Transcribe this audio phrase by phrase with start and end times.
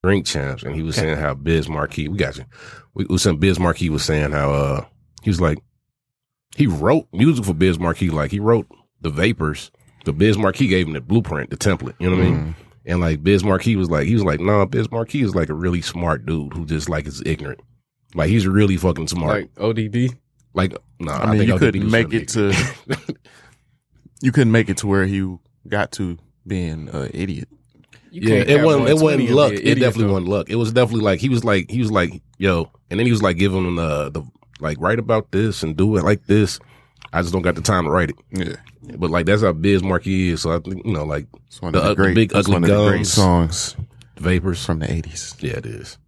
[0.04, 2.44] drink champs, and he was saying how Biz Markie, we got you.
[2.92, 4.84] We, we saying Biz Markie was saying how uh
[5.22, 5.56] he was like
[6.54, 8.66] he wrote music for Biz Markie, like he wrote
[9.00, 9.70] the Vapors.
[10.04, 11.94] The Biz Markie gave him the blueprint, the template.
[11.98, 12.54] You know what I mean?
[12.84, 15.54] And like Biz Markie was like, he was like, nah, Biz Markie is like a
[15.54, 17.60] really smart dude who just like is ignorant.
[18.14, 19.34] Like he's really fucking smart.
[19.34, 20.14] Like ODB.
[20.56, 22.52] Like, no, nah, I mean, think you ODB couldn't make really it to
[24.22, 25.36] you couldn't make it to where he
[25.68, 27.48] got to being an idiot.
[28.10, 28.88] You yeah, it wasn't.
[28.88, 29.52] It wasn't luck.
[29.52, 30.12] It definitely though.
[30.12, 30.48] wasn't luck.
[30.50, 33.22] It was definitely like he was like he was like yo, and then he was
[33.22, 34.22] like giving him the the
[34.58, 36.58] like write about this and do it like this.
[37.12, 38.16] I just don't got the time to write it.
[38.30, 38.56] Yeah,
[38.96, 40.42] But like that's how Biz Markie is.
[40.42, 42.54] So I think you know like it's one The of the, u- the big ugly
[42.54, 43.76] one of the great songs
[44.16, 44.64] vapors.
[44.64, 45.34] from the eighties.
[45.40, 45.98] Yeah, it is.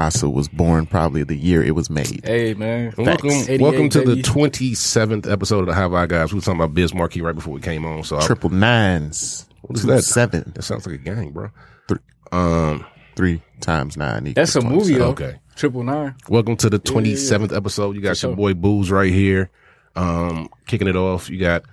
[0.00, 2.22] Asa was born probably the year it was made.
[2.24, 4.14] Hey man, And welcome, welcome to baby.
[4.16, 6.32] the twenty seventh episode of the Have I Guys.
[6.32, 8.02] We were talking about Biz Markie right before we came on.
[8.04, 9.46] So I, Triple nines.
[9.60, 10.02] What is that?
[10.02, 10.52] Seven.
[10.56, 11.50] that sounds like a gang, bro.
[11.86, 11.98] Three.
[12.32, 12.86] Um.
[13.14, 14.26] Three times nine.
[14.28, 15.10] equals That's a movie though.
[15.10, 15.38] Okay.
[15.54, 16.14] Triple nine.
[16.30, 17.94] Welcome to the 27th episode.
[17.94, 18.36] You got For your sure.
[18.36, 19.50] boy Booze right here.
[19.96, 21.28] Um, kicking it off.
[21.28, 21.64] You got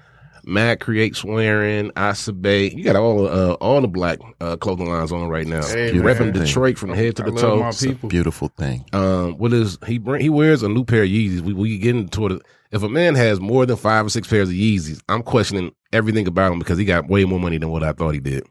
[0.47, 2.69] Matt Create Swearing, Asa Bay.
[2.71, 5.61] You got all uh, all the black uh, clothing lines on right now.
[5.65, 6.15] Hey, you man.
[6.15, 7.59] repping Detroit from head to I the love toe.
[7.59, 8.09] my It's a people.
[8.09, 8.85] beautiful thing.
[8.93, 10.21] Um, what is he bring?
[10.21, 11.41] He wears a new pair of Yeezys.
[11.41, 12.41] We we get into it.
[12.71, 16.27] If a man has more than five or six pairs of Yeezys, I'm questioning everything
[16.27, 18.43] about him because he got way more money than what I thought he did.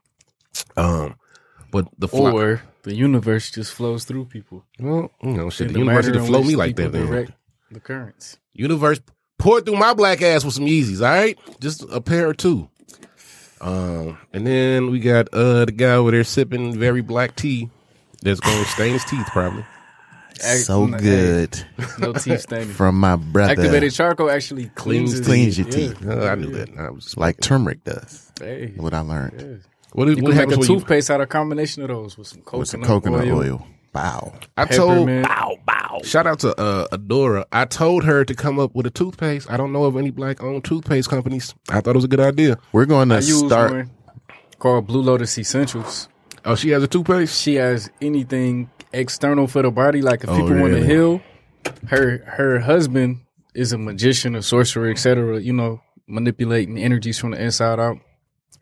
[0.76, 1.16] Um,
[1.70, 4.64] but the fly, Or the universe just flows through people.
[4.78, 6.92] well, you know, shit, In the universe manner didn't flow me like that.
[6.92, 7.32] people Then direct
[7.70, 8.38] The currents.
[8.54, 9.00] universe
[9.38, 11.00] pour through my black ass with some Yeezys.
[11.00, 12.68] All right, just a pair or two.
[13.60, 17.70] Um, and then we got uh the guy over there sipping very black tea
[18.22, 19.64] that's going to stain his teeth probably.
[20.38, 21.64] So hey, good
[21.98, 22.68] No teeth staining.
[22.74, 23.52] from my brother.
[23.52, 25.72] Activated charcoal actually cleanses, Cleans your yeah.
[25.74, 26.06] teeth.
[26.06, 26.68] Uh, I knew that.
[26.78, 28.30] I was like turmeric does.
[28.38, 28.74] Hey.
[28.76, 30.66] What I learned what, is, You what can make a when you?
[30.66, 33.38] toothpaste out of a combination of those with some coconut, with some coconut oil.
[33.38, 33.66] oil.
[33.94, 34.34] Wow.
[34.58, 35.26] I told peppermint.
[35.26, 35.56] bow
[36.02, 36.06] bow.
[36.06, 37.44] Shout out to uh, Adora.
[37.52, 39.50] I told her to come up with a toothpaste.
[39.50, 41.54] I don't know of any black owned toothpaste companies.
[41.68, 42.58] I thought it was a good idea.
[42.72, 43.72] We're going I to use start.
[43.72, 43.90] one
[44.58, 46.08] called Blue Lotus Essentials.
[46.44, 47.40] Oh, she has a toothpaste.
[47.42, 50.86] She has anything external for the body, like if Oh, people want to really?
[50.86, 51.20] heal.
[51.88, 53.22] Her her husband
[53.54, 55.40] is a magician, a sorcerer, etc.
[55.40, 57.98] You know, manipulating energies from the inside out.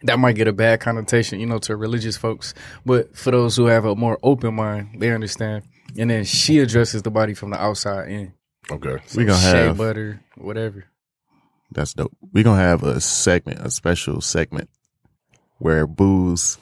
[0.04, 2.52] That might get a bad connotation, you know, to religious folks.
[2.84, 5.64] But for those who have a more open mind, they understand.
[5.98, 8.34] And then she addresses the body from the outside in.
[8.70, 8.96] Okay.
[9.14, 9.76] We're going to Shea have.
[9.76, 10.86] butter, whatever.
[11.70, 12.12] That's dope.
[12.32, 14.70] We're going to have a segment, a special segment
[15.58, 16.58] where Booze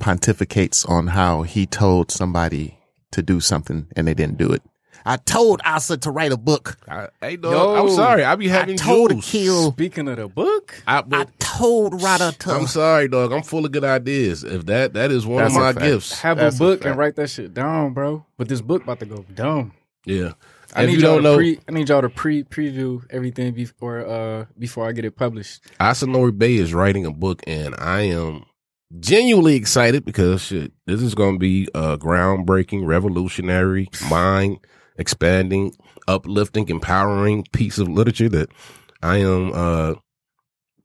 [0.00, 2.78] pontificates on how he told somebody
[3.12, 4.62] to do something and they didn't do it.
[5.08, 6.76] I told Asa to write a book.
[6.88, 7.52] I, hey, dog.
[7.52, 8.24] Yo, I'm sorry.
[8.24, 9.24] I be having I told juice.
[9.24, 9.72] to kill.
[9.72, 12.50] Speaking of the book, I, I but told Rada to.
[12.50, 13.32] I'm sorry, dog.
[13.32, 14.42] I'm full of good ideas.
[14.42, 15.84] If that that is one That's of my fact.
[15.86, 16.20] gifts.
[16.20, 16.90] have That's a a book fact.
[16.90, 18.26] and write that shit down, bro.
[18.36, 19.72] But this book about to go dumb.
[20.04, 20.32] Yeah.
[20.74, 21.60] I if need you y'all don't to know, pre.
[21.68, 25.62] I need y'all to pre preview everything before uh before I get it published.
[25.78, 28.44] Asanori Bay is writing a book, and I am
[28.98, 34.58] genuinely excited because shit, this is going to be a groundbreaking, revolutionary, mind
[34.98, 35.74] expanding,
[36.08, 38.48] uplifting, empowering piece of literature that
[39.02, 39.94] I am uh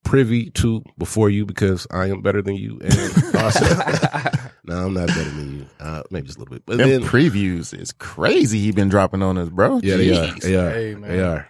[0.04, 2.80] privy to before you because I am better than you.
[2.82, 3.64] And also,
[4.66, 5.66] no, I'm not better than you.
[5.80, 8.60] Uh, maybe just a little bit, but Them then previews is crazy.
[8.62, 9.80] He been dropping on us, bro.
[9.84, 10.34] yeah, they are.
[10.40, 10.70] They are.
[10.72, 11.10] Hey, man.
[11.10, 11.48] They are.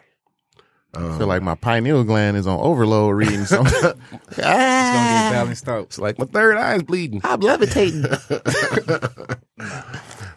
[0.94, 3.74] I Um, feel like my pineal gland is on overload reading something.
[4.32, 5.84] It's gonna ah, get balanced out.
[5.86, 7.22] it's like my third eye is bleeding.
[7.24, 8.04] I'm levitating.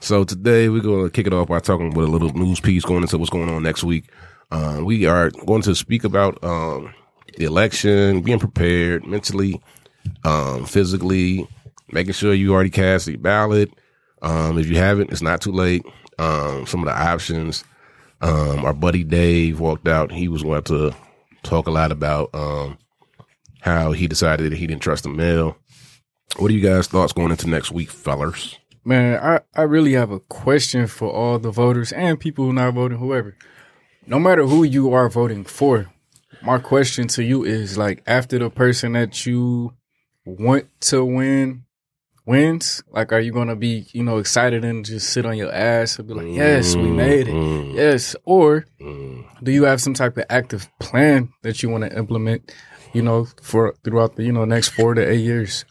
[0.05, 2.85] So today we're going to kick it off by talking with a little news piece
[2.85, 4.11] going into what's going on next week.
[4.51, 6.93] Uh, we are going to speak about um,
[7.39, 9.63] the election, being prepared mentally,
[10.25, 11.49] um, physically,
[11.91, 13.71] making sure you already cast your ballot.
[14.21, 15.87] Um, if you haven't, it's not too late.
[16.19, 17.65] Um, some of the options.
[18.21, 20.13] Um, our buddy Dave walked out.
[20.13, 20.95] He was going to
[21.45, 22.77] talk a lot about um,
[23.63, 25.57] how he decided that he didn't trust the mail.
[26.37, 28.59] What are you guys' thoughts going into next week, fellers?
[28.85, 32.55] Man, I, I really have a question for all the voters and people who are
[32.55, 33.37] not voting, whoever.
[34.07, 35.91] No matter who you are voting for,
[36.43, 39.73] my question to you is like after the person that you
[40.27, 41.65] want to win
[42.27, 45.99] wins, like are you gonna be, you know, excited and just sit on your ass
[45.99, 47.75] and be like, Yes, we made it.
[47.75, 48.15] Yes.
[48.25, 49.25] Or mm.
[49.43, 52.55] do you have some type of active plan that you want to implement,
[52.93, 55.65] you know, for throughout the, you know, next four to eight years?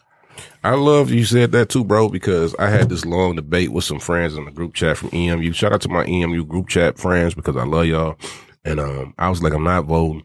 [0.62, 4.00] I love you said that too, bro, because I had this long debate with some
[4.00, 5.52] friends in the group chat from EMU.
[5.52, 8.16] Shout out to my EMU group chat friends because I love y'all.
[8.64, 10.24] and um, I was like, I'm not voting,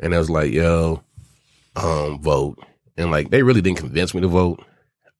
[0.00, 1.02] and I was like, yo,
[1.76, 2.58] um, vote,
[2.96, 4.64] and like they really didn't convince me to vote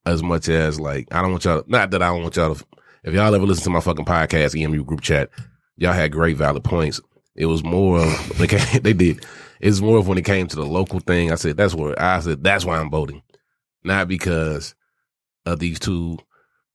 [0.06, 1.64] as much as like I don't want y'all.
[1.66, 2.64] Not that I don't want y'all to.
[3.02, 5.30] If y'all ever listen to my fucking podcast, EMU group chat,
[5.76, 7.00] y'all had great valid points.
[7.34, 9.24] It was more of came, they did.
[9.60, 11.32] It's more of when it came to the local thing.
[11.32, 13.22] I said that's where I said that's why I'm voting,
[13.84, 14.74] not because
[15.46, 16.18] of these two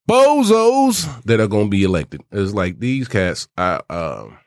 [0.08, 2.22] bozos that are going to be elected.
[2.32, 3.48] It's like these cats.
[3.56, 4.38] I, um,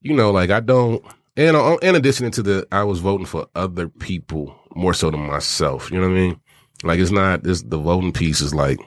[0.00, 1.04] you know, like I don't.
[1.36, 5.20] And uh, in addition to the, I was voting for other people more so than
[5.20, 5.90] myself.
[5.90, 6.40] You know what I mean?
[6.82, 7.62] Like it's not this.
[7.62, 8.78] The voting piece is like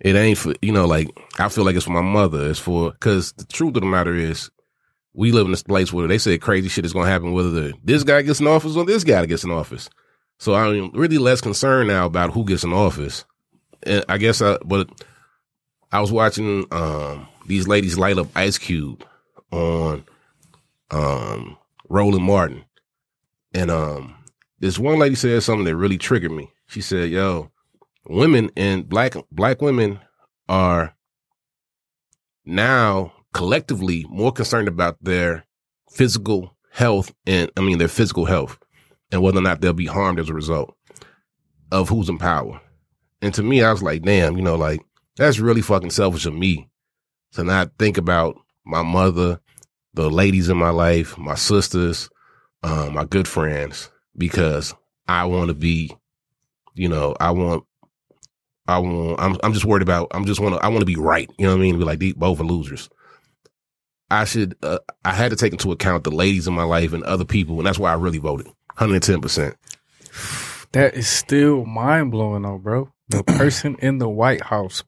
[0.00, 0.86] it ain't for you know.
[0.86, 2.50] Like I feel like it's for my mother.
[2.50, 4.50] It's for because the truth of the matter is.
[5.16, 8.02] We live in this place where they say crazy shit is to happen whether this
[8.02, 9.88] guy gets in office or this guy gets in office.
[10.38, 13.24] So I'm really less concerned now about who gets in office.
[13.84, 14.88] And I guess I, but
[15.92, 19.04] I was watching um, these ladies light up Ice Cube
[19.52, 20.04] on
[20.90, 21.56] um,
[21.88, 22.64] Roland Martin,
[23.52, 24.16] and um,
[24.58, 26.50] this one lady said something that really triggered me.
[26.66, 27.50] She said, "Yo,
[28.06, 30.00] women and black black women
[30.48, 30.94] are
[32.44, 35.44] now collectively more concerned about their
[35.90, 38.58] physical health and I mean their physical health
[39.14, 40.74] and whether or not they'll be harmed as a result
[41.70, 42.60] of who's in power.
[43.22, 44.80] And to me, I was like, damn, you know, like
[45.16, 46.68] that's really fucking selfish of me
[47.34, 49.40] to not think about my mother,
[49.94, 52.10] the ladies in my life, my sisters,
[52.64, 54.74] um, my good friends, because
[55.06, 55.96] I want to be,
[56.74, 57.62] you know, I want,
[58.66, 60.96] I want, I'm, I'm just worried about, I'm just want to, I want to be
[60.96, 61.30] right.
[61.38, 61.78] You know what I mean?
[61.78, 62.90] Be like, these both are losers.
[64.10, 67.04] I should, uh, I had to take into account the ladies in my life and
[67.04, 68.48] other people, and that's why I really voted.
[68.78, 69.54] 110%.
[70.72, 72.92] That is still mind blowing, though, bro.
[73.08, 74.82] The person in the White House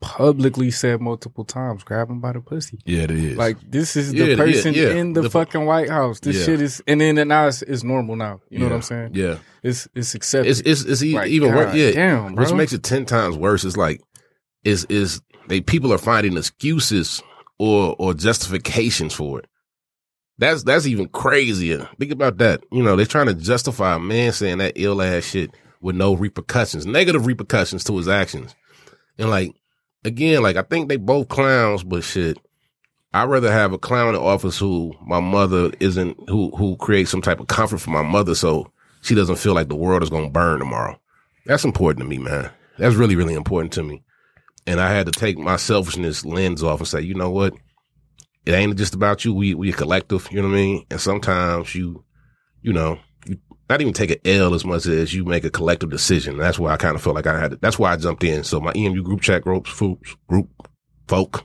[0.00, 2.78] publicly said multiple times, grab him by the pussy.
[2.86, 3.36] Yeah, it is.
[3.36, 4.90] Like this is the yeah, person yeah.
[4.92, 6.20] in the, The- fucking White House.
[6.20, 6.44] This Yeah.
[6.46, 8.40] shit is, and then now it's, it's normal now.
[8.48, 9.10] You know what I'm saying?
[9.14, 9.36] Yeah.
[9.62, 10.48] It's it's accepted.
[10.50, 11.74] It's it's it's Like, even worse.
[11.74, 13.64] Yeah, damn, which makes it ten times worse.
[13.64, 14.00] It's like
[14.64, 17.22] is is they people are finding excuses
[17.58, 19.46] or or justifications for it.
[20.40, 21.86] That's that's even crazier.
[21.98, 22.64] Think about that.
[22.72, 25.50] You know, they're trying to justify a man saying that ill ass shit
[25.82, 28.54] with no repercussions, negative repercussions to his actions.
[29.18, 29.54] And like
[30.02, 32.38] again, like I think they both clowns, but shit.
[33.12, 37.20] I'd rather have a clown in office who my mother isn't who who creates some
[37.20, 38.72] type of comfort for my mother so
[39.02, 40.98] she doesn't feel like the world is gonna burn tomorrow.
[41.44, 42.50] That's important to me, man.
[42.78, 44.02] That's really, really important to me.
[44.66, 47.52] And I had to take my selfishness lens off and say, you know what?
[48.50, 49.32] It ain't just about you.
[49.32, 50.86] We we a collective, you know what I mean?
[50.90, 52.04] And sometimes you,
[52.62, 53.38] you know, you
[53.68, 56.36] not even take an L as much as you make a collective decision.
[56.36, 58.42] That's why I kind of felt like I had to, that's why I jumped in.
[58.42, 60.48] So my EMU group chat groups, folks, group
[61.06, 61.44] folk,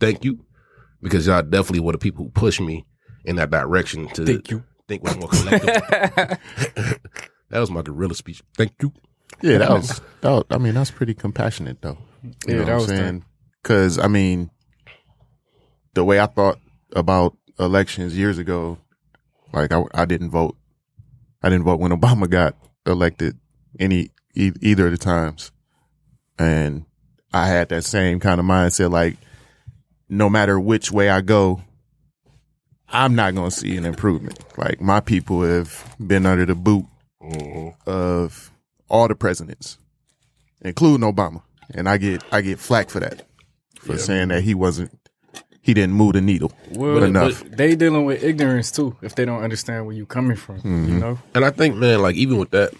[0.00, 0.42] thank you.
[1.02, 2.86] Because y'all definitely were the people who pushed me
[3.26, 4.64] in that direction to Thank you.
[4.88, 5.66] think was more collective.
[7.50, 8.42] that was my gorilla speech.
[8.56, 8.92] Thank you.
[9.42, 10.44] Yeah, that was, that was.
[10.50, 11.98] I mean, that's pretty compassionate, though.
[12.24, 13.24] You Yeah, know that what I'm saying?
[13.62, 14.50] Because I mean,
[15.98, 16.60] the way I thought
[16.94, 18.78] about elections years ago,
[19.52, 20.56] like I, I didn't vote.
[21.42, 22.54] I didn't vote when Obama got
[22.86, 23.36] elected
[23.80, 25.50] any e- either of the times,
[26.38, 26.84] and
[27.32, 28.92] I had that same kind of mindset.
[28.92, 29.16] Like,
[30.08, 31.62] no matter which way I go,
[32.88, 34.38] I'm not going to see an improvement.
[34.56, 36.86] Like my people have been under the boot
[37.20, 37.90] mm-hmm.
[37.90, 38.52] of
[38.88, 39.78] all the presidents,
[40.60, 41.42] including Obama,
[41.74, 43.26] and I get I get flack for that
[43.80, 44.97] for saying that he wasn't
[45.68, 47.42] he didn't move the needle Well, enough.
[47.42, 50.56] but they dealing with ignorance too if they don't understand where you coming from.
[50.60, 50.88] Mm-hmm.
[50.88, 52.72] You know, And I think, man, like even with that,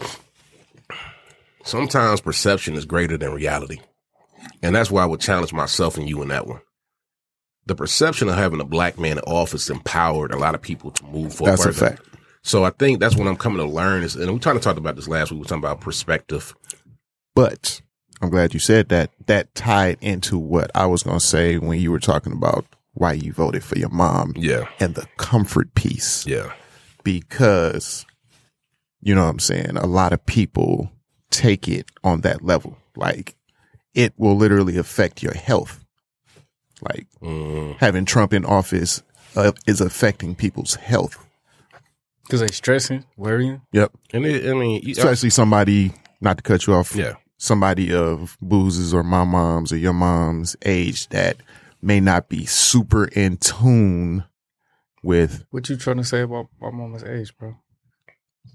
[1.65, 3.81] sometimes perception is greater than reality.
[4.63, 6.61] And that's why I would challenge myself and you in that one.
[7.67, 11.05] The perception of having a black man in office empowered a lot of people to
[11.05, 11.59] move forward.
[11.59, 12.03] That's a fact.
[12.43, 14.79] So I think that's what I'm coming to learn is, and we kind of talked
[14.79, 15.37] about this last week.
[15.37, 16.55] We were talking about perspective.
[17.35, 17.83] But
[18.23, 19.11] I'm glad you said that.
[19.27, 22.65] That tied into what I was going to say when you were talking about
[22.99, 24.69] why you voted for your mom Yeah.
[24.81, 26.27] and the comfort piece.
[26.27, 26.53] Yeah.
[27.05, 28.05] because
[29.01, 29.77] you know what I'm saying?
[29.77, 30.91] A lot of people
[31.31, 32.77] take it on that level.
[32.97, 33.37] Like
[33.95, 35.85] it will literally affect your health.
[36.83, 39.03] Like Mm, having Trump in office
[39.37, 41.17] uh, is affecting people's health.
[42.25, 43.63] because they stressing, worrying.
[43.73, 43.93] Yep.
[44.13, 46.95] and it, I mean, you- Especially somebody, not to cut you off.
[46.95, 47.15] yeah.
[47.39, 51.37] Somebody of Booz's or my mom's or your mom's age that
[51.81, 54.25] may not be super in tune
[55.03, 57.57] with What you trying to say about my mama's age, bro?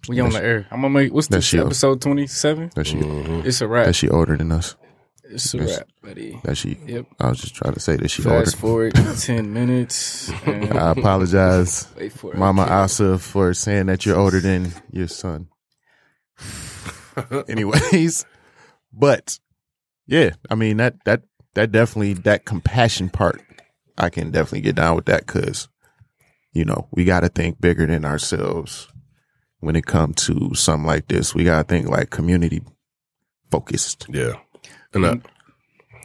[0.09, 0.67] We on the air.
[0.71, 2.71] I'm gonna make what's That this episode twenty seven?
[2.75, 3.45] that she, Mhm.
[3.45, 3.85] It's a wrap.
[3.85, 4.75] that she older than us.
[5.23, 5.77] It's a Yes.
[5.77, 6.39] wrap, buddy.
[6.43, 6.77] That she.
[6.85, 7.05] Yep.
[7.19, 8.55] I was just trying to say that she Fast ordered.
[8.55, 10.29] forward ten minutes.
[10.45, 12.37] And I apologize, wait for it.
[12.37, 12.73] Mama Okay.
[12.73, 15.47] Asa, for saying that you're older than your son.
[17.47, 18.25] Anyways,
[18.91, 19.39] but
[20.07, 21.23] yeah, I mean that that
[21.55, 23.41] that definitely that compassion part,
[23.97, 25.67] I can definitely get down with that because
[26.51, 28.87] you know we got to think bigger than ourselves
[29.59, 31.33] when it comes to something like this.
[31.33, 32.61] We got to think like community
[33.51, 34.07] focused.
[34.09, 34.33] Yeah.
[34.93, 35.15] And uh,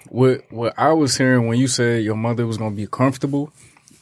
[0.08, 3.52] What what I was hearing when you said your mother was gonna be comfortable,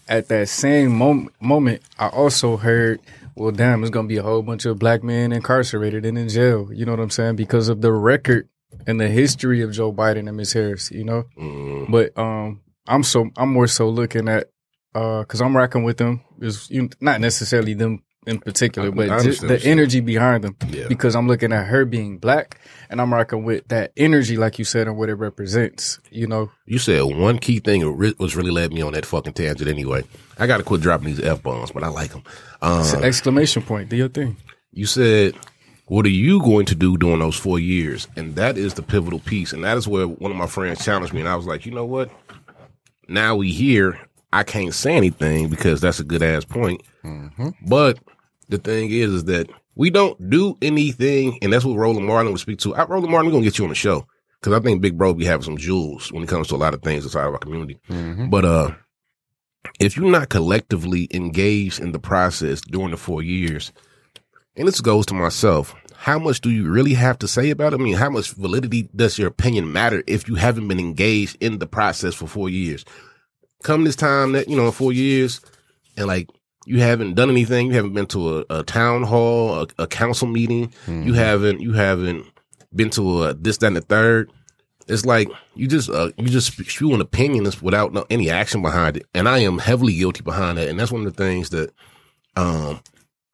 [0.09, 3.01] at that same mom- moment, I also heard,
[3.35, 6.71] well, damn, it's gonna be a whole bunch of black men incarcerated and in jail.
[6.73, 7.37] You know what I'm saying?
[7.37, 8.49] Because of the record
[8.87, 10.91] and the history of Joe Biden and Miss Harris.
[10.91, 14.49] You know, mm, but um, I'm so I'm more so looking at
[14.95, 16.23] uh, cause I'm rocking with them.
[16.41, 20.57] Is you not necessarily them in particular, I- but I just the energy behind them.
[20.69, 20.89] Yeah.
[20.89, 22.59] Because I'm looking at her being black,
[22.91, 26.01] and I'm rocking with that energy, like you said, and what it represents.
[26.11, 27.83] You know, you said one key thing
[28.19, 30.03] was really led me on that fucking tangent anyway.
[30.39, 32.23] I got to quit dropping these F bombs, but I like them.
[32.63, 33.89] it's Um, an exclamation point.
[33.91, 34.37] Do your thing.
[34.73, 35.35] you said,
[35.87, 38.09] what are you going to do during those four years?
[38.17, 39.53] And that is the pivotal piece.
[39.53, 41.21] And that is where one of my friends challenged me.
[41.21, 42.11] And I was like, you know what?
[43.09, 43.99] Now we here.
[44.33, 46.83] I can't say anything because that's a good ass point.
[47.67, 47.99] But
[48.49, 51.39] the thing is, is that we don't do anything.
[51.41, 52.75] And that's what Roland Martin would speak to.
[52.75, 54.07] I, Roland Martin, we're going to get you on the show.
[54.43, 56.75] Cause I think Big Bro be having some jewels when it comes to a lot
[56.75, 57.79] of things inside of our community.
[58.29, 58.71] But, uh,
[59.81, 63.73] if you're not collectively engaged in the process during the four years,
[64.57, 65.75] and this goes to myself.
[65.95, 67.81] How much do you really have to say about it?
[67.81, 71.59] I mean, how much validity does your opinion matter if you haven't been engaged in
[71.59, 72.85] the process for four years?
[73.63, 75.41] Come this time that, you know, four years
[75.97, 76.29] and like
[76.67, 77.69] you haven't done anything.
[77.69, 80.73] You haven't been to a, a town hall, a, a council meeting.
[81.07, 82.27] You haven't, you haven't
[82.75, 84.31] been to a this, that, and the third.
[84.87, 88.99] It's like you just, uh, you just spew an opinion without no, any action behind
[88.99, 89.07] it.
[89.15, 90.69] And I am heavily guilty behind that.
[90.69, 91.73] And that's one of the things that,
[92.37, 92.81] um,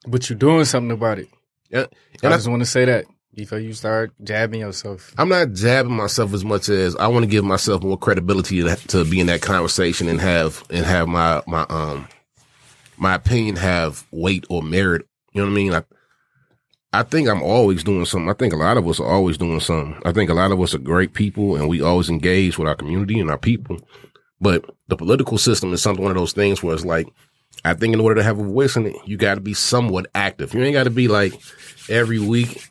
[0.07, 1.29] But you're doing something about it.
[1.69, 5.13] yeah, I and I, just want to say that before you start jabbing yourself.
[5.17, 8.75] I'm not jabbing myself as much as I want to give myself more credibility to,
[8.75, 12.07] to be in that conversation and have and have my my um
[12.97, 15.07] my opinion have weight or merit.
[15.33, 15.73] You know what I mean?
[15.73, 15.83] I
[16.95, 18.29] I think I'm always doing something.
[18.29, 19.99] I think a lot of us are always doing something.
[20.05, 22.75] I think a lot of us are great people and we always engage with our
[22.75, 23.79] community and our people.
[24.39, 27.07] But the political system is something one of those things where it's like
[27.65, 30.07] I think in order to have a voice in it, you got to be somewhat
[30.13, 30.53] active.
[30.53, 31.33] You ain't got to be like
[31.89, 32.69] every week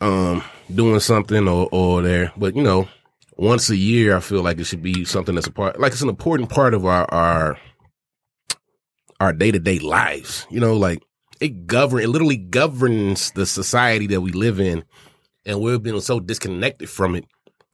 [0.00, 0.42] um
[0.74, 2.32] doing something or or there.
[2.36, 2.88] But you know
[3.36, 6.02] once a year i feel like it should be something that's a part like it's
[6.02, 7.58] an important part of our our
[9.18, 10.46] our day-to-day lives.
[10.50, 11.02] You know like
[11.40, 14.84] it govern it literally governs the society that we live in
[15.46, 17.24] and we've been so disconnected from it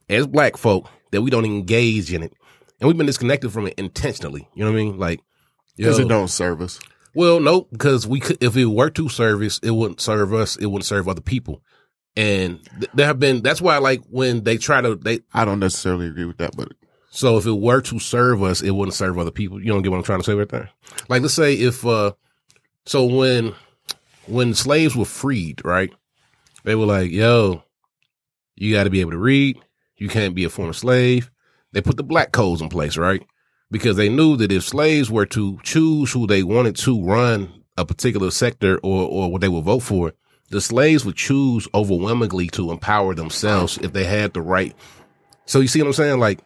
[0.09, 2.33] as black folk that we don't engage in it.
[2.79, 4.47] And we've been disconnected from it intentionally.
[4.53, 4.97] You know what i mean?
[4.97, 5.21] Like
[5.77, 6.79] Because it don't serve us.
[7.13, 10.55] well, no, because we could, if it were to service, it wouldn't serve us.
[10.57, 11.61] It wouldn't serve other people.
[12.15, 15.59] And th- there have been, that's why like when they try to, they, I don't
[15.59, 16.69] necessarily agree with that, but
[17.09, 19.59] so if it were to serve us, it wouldn't serve other people.
[19.61, 20.69] You don't get what I'm trying to say right there?
[21.09, 22.13] Like, let's say if, uh,
[22.85, 23.53] so when,
[24.25, 25.91] when slaves were freed, right?
[26.63, 27.63] They were like, yo,
[28.55, 29.59] you got to be able to read.
[29.97, 31.31] You can't be a former slave.
[31.71, 33.23] They put the black codes in place, right?
[33.69, 37.85] Because they knew that if slaves were to choose who they wanted to run a
[37.85, 40.13] particular sector or, or what they would vote for,
[40.49, 44.73] the slaves would choose overwhelmingly to empower themselves if they had the right.
[45.45, 46.19] So you see what I'm saying?
[46.19, 46.39] Like,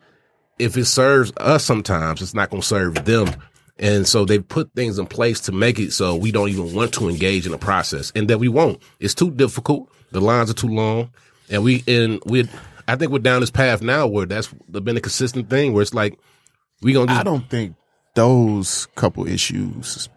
[0.57, 3.29] if it serves us sometimes, it's not going to serve them.
[3.77, 6.93] And so they put things in place to make it so we don't even want
[6.95, 8.81] to engage in the process and that we won't.
[8.99, 9.91] It's too difficult.
[10.11, 11.11] The lines are too long.
[11.49, 12.47] And we, and we,
[12.87, 15.93] I think we're down this path now where that's been a consistent thing where it's
[15.93, 16.19] like,
[16.81, 17.75] we gonna I don't think
[18.15, 20.09] those couple issues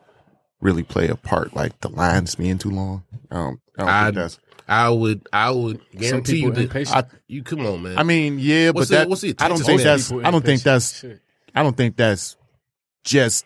[0.61, 1.55] really play a part.
[1.55, 3.05] Like the lines being too long.
[3.31, 3.61] I don't.
[3.79, 4.39] I don't I, think that's.
[4.67, 6.97] I would, I would guarantee you people that impatient.
[6.97, 7.99] I, you come on, man.
[7.99, 9.09] I mean, yeah, What's but the- that.
[9.09, 10.11] what's the I don't think that's.
[10.11, 11.05] I don't think that's.
[11.55, 12.37] I don't think that's
[13.05, 13.45] just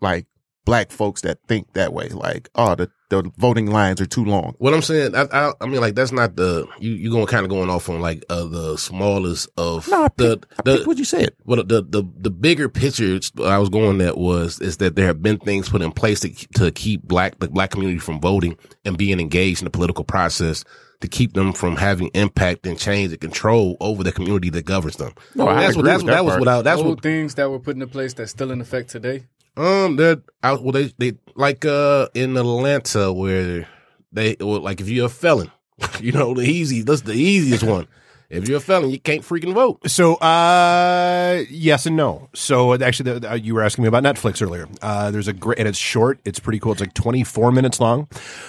[0.00, 0.26] like
[0.66, 2.08] black folks that think that way.
[2.10, 4.56] Like, oh, the the voting lines are too long.
[4.58, 6.90] What I'm saying, I, I, I mean, like that's not the you.
[6.92, 10.36] You going kind of going off on like uh, the smallest of No, I the
[10.36, 11.30] picked, I the what you said.
[11.46, 15.22] well the the the bigger picture I was going at was is that there have
[15.22, 18.98] been things put in place to to keep black the black community from voting and
[18.98, 20.64] being engaged in the political process
[21.00, 24.96] to keep them from having impact and change and control over the community that governs
[24.96, 25.12] them.
[25.34, 26.40] No, I that's what that's with what that that was part.
[26.40, 28.90] what I, that's Old what things that were put into place that's still in effect
[28.90, 29.26] today.
[29.56, 33.66] Um, that I well they they like uh in Atlanta where
[34.12, 35.50] they well, like if you're a felon,
[36.00, 37.86] you know the easy that's the easiest one.
[38.28, 39.88] If you're a felon, you can't freaking vote.
[39.88, 42.28] So, uh, yes and no.
[42.34, 44.66] So, actually, the, the, you were asking me about Netflix earlier.
[44.82, 46.18] Uh, there's a great, and it's short.
[46.24, 46.72] It's pretty cool.
[46.72, 48.08] It's like 24 minutes long,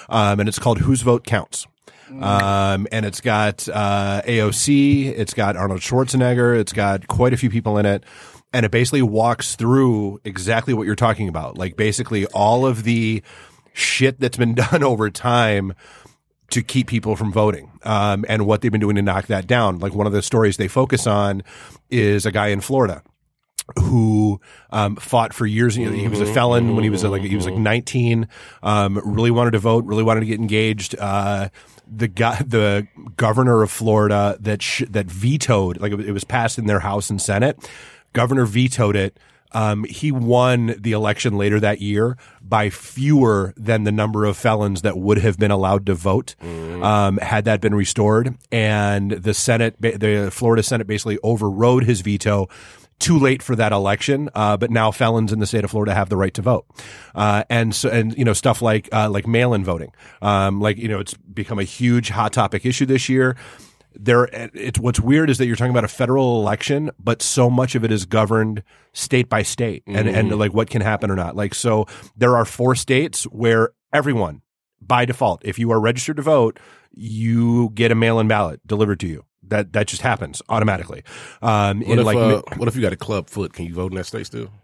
[0.09, 1.67] um, and it's called "Whose Vote Counts."
[2.09, 5.07] Um, and it's got uh, AOC.
[5.17, 6.57] It's got Arnold Schwarzenegger.
[6.57, 8.03] It's got quite a few people in it.
[8.53, 11.57] And it basically walks through exactly what you're talking about.
[11.57, 13.21] Like basically all of the
[13.73, 15.73] shit that's been done over time
[16.49, 19.79] to keep people from voting um, and what they've been doing to knock that down.
[19.79, 21.43] Like one of the stories they focus on
[21.89, 23.03] is a guy in Florida
[23.79, 24.39] who
[24.69, 25.77] um, fought for years.
[25.77, 28.27] You know, he was a felon when he was uh, like he was like 19.
[28.63, 29.85] Um, really wanted to vote.
[29.85, 30.95] Really wanted to get engaged.
[30.97, 31.49] Uh,
[31.85, 32.87] the guy, the
[33.17, 37.21] governor of Florida that sh- that vetoed, like it was passed in their House and
[37.21, 37.69] Senate.
[38.17, 39.19] Governor vetoed it.
[39.51, 44.81] Um, he won the election later that year by fewer than the number of felons
[44.81, 48.35] that would have been allowed to vote um, had that been restored.
[48.51, 52.49] And the Senate, the Florida Senate, basically overrode his veto.
[52.97, 56.09] Too late for that election, uh, but now felons in the state of Florida have
[56.09, 56.65] the right to vote,
[57.13, 59.91] uh, and so and you know stuff like uh, like mail-in voting,
[60.23, 63.37] um, like you know it's become a huge hot topic issue this year
[63.99, 67.75] there it's what's weird is that you're talking about a federal election but so much
[67.75, 68.63] of it is governed
[68.93, 71.85] state by state and and like what can happen or not like so
[72.15, 74.41] there are four states where everyone
[74.81, 76.59] by default if you are registered to vote
[76.91, 81.03] you get a mail-in ballot delivered to you that that just happens automatically
[81.41, 83.53] um What in if like uh, what if you got a club foot?
[83.53, 84.49] Can you vote in that state still?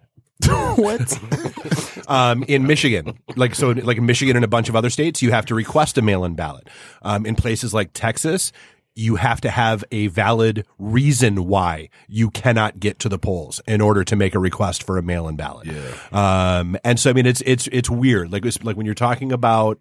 [2.08, 5.32] um, in Michigan, like so, like in Michigan and a bunch of other states, you
[5.32, 6.70] have to request a mail-in ballot.
[7.02, 8.52] Um, in places like Texas,
[8.96, 13.82] you have to have a valid reason why you cannot get to the polls in
[13.82, 15.68] order to make a request for a mail-in ballot.
[15.68, 16.60] Yeah.
[16.60, 18.32] Um, and so I mean, it's it's it's weird.
[18.32, 19.80] Like it's like when you're talking about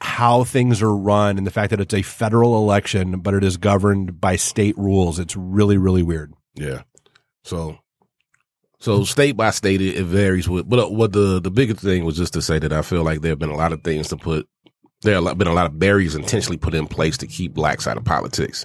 [0.00, 3.56] how things are run and the fact that it's a federal election, but it is
[3.56, 5.18] governed by state rules.
[5.18, 6.32] It's really really weird.
[6.54, 6.82] Yeah.
[7.42, 7.78] So,
[8.78, 10.48] so state by state, it, varies.
[10.48, 13.02] With, but uh, what the the biggest thing was just to say that I feel
[13.02, 14.48] like there have been a lot of things to put.
[15.04, 17.96] There have been a lot of barriers intentionally put in place to keep blacks out
[17.96, 18.64] of politics,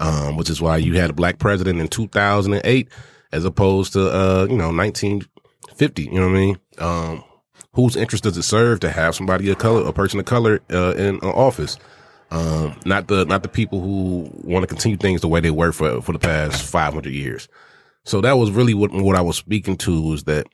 [0.00, 2.88] um, which is why you had a black president in 2008
[3.32, 6.02] as opposed to uh, you know 1950.
[6.02, 6.58] You know what I mean?
[6.78, 7.24] Um,
[7.72, 10.94] whose interest does it serve to have somebody of color, a person of color, uh,
[10.94, 11.78] in uh, office?
[12.30, 15.72] Um, not the not the people who want to continue things the way they were
[15.72, 17.48] for for the past 500 years.
[18.04, 20.46] So that was really what what I was speaking to was that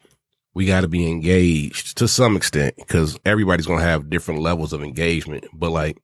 [0.54, 4.82] we got to be engaged to some extent because everybody's gonna have different levels of
[4.82, 5.44] engagement.
[5.52, 5.98] But like,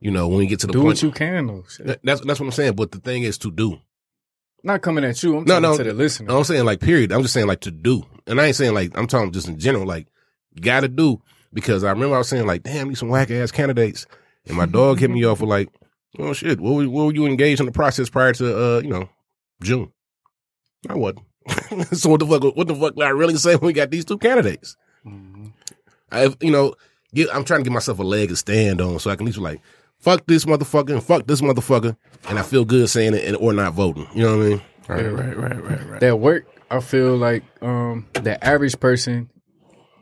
[0.00, 1.64] you know, when we get to the Do point, what you can though.
[1.68, 2.00] Shit.
[2.02, 2.74] that's that's what I'm saying.
[2.74, 3.78] But the thing is to do.
[4.62, 5.36] Not coming at you.
[5.38, 6.34] I'm No, talking no, to the listener.
[6.34, 7.12] I'm saying like period.
[7.12, 9.58] I'm just saying like to do, and I ain't saying like I'm talking just in
[9.58, 9.86] general.
[9.86, 10.08] Like
[10.60, 11.22] got to do
[11.52, 14.06] because I remember I was saying like, damn, these some whack ass candidates,
[14.46, 15.68] and my dog hit me off with like,
[16.18, 18.88] oh shit, what were, what were you engaged in the process prior to uh you
[18.90, 19.08] know
[19.62, 19.92] June?
[20.88, 21.20] I wasn't.
[21.92, 22.56] so what the fuck?
[22.56, 22.94] What the fuck?
[22.94, 24.76] Did I really say when we got these two candidates?
[26.10, 26.74] I you know
[27.14, 29.26] get, I'm trying to give myself a leg to stand on so I can at
[29.26, 29.60] least be like.
[29.98, 31.96] Fuck this motherfucker and fuck this motherfucker,
[32.28, 34.06] and I feel good saying it and, or not voting.
[34.14, 34.62] You know what I mean?
[34.88, 36.00] Right, right, right, right, right.
[36.00, 39.30] that work, I feel like um the average person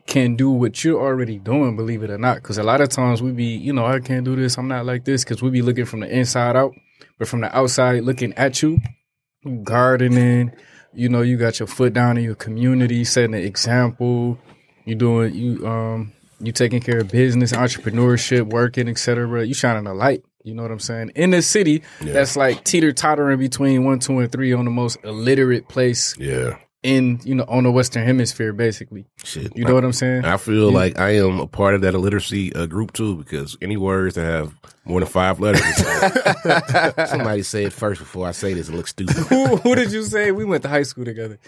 [0.05, 2.35] can do what you're already doing, believe it or not.
[2.35, 4.85] Because a lot of times we be, you know, I can't do this, I'm not
[4.85, 6.73] like this, because we be looking from the inside out,
[7.17, 8.79] but from the outside looking at you,
[9.43, 10.51] you gardening,
[10.95, 14.39] you know, you got your foot down in your community, setting an example,
[14.85, 19.45] you doing you um you taking care of business, entrepreneurship, working, etc.
[19.45, 20.23] You shining a light.
[20.43, 21.11] You know what I'm saying?
[21.15, 24.97] In the city, that's like teeter tottering between one, two, and three on the most
[25.03, 26.57] illiterate place Yeah.
[26.85, 29.05] In you know on the Western Hemisphere, basically.
[29.23, 29.57] Shit.
[29.57, 30.23] You know what I'm saying?
[30.23, 33.75] I feel like I am a part of that illiteracy uh, group too, because any
[33.75, 34.53] words that have
[34.85, 35.63] more than five letters,
[37.09, 38.69] somebody say it first before I say this.
[38.69, 39.15] It looks stupid.
[39.15, 41.39] who, who did you say we went to high school together?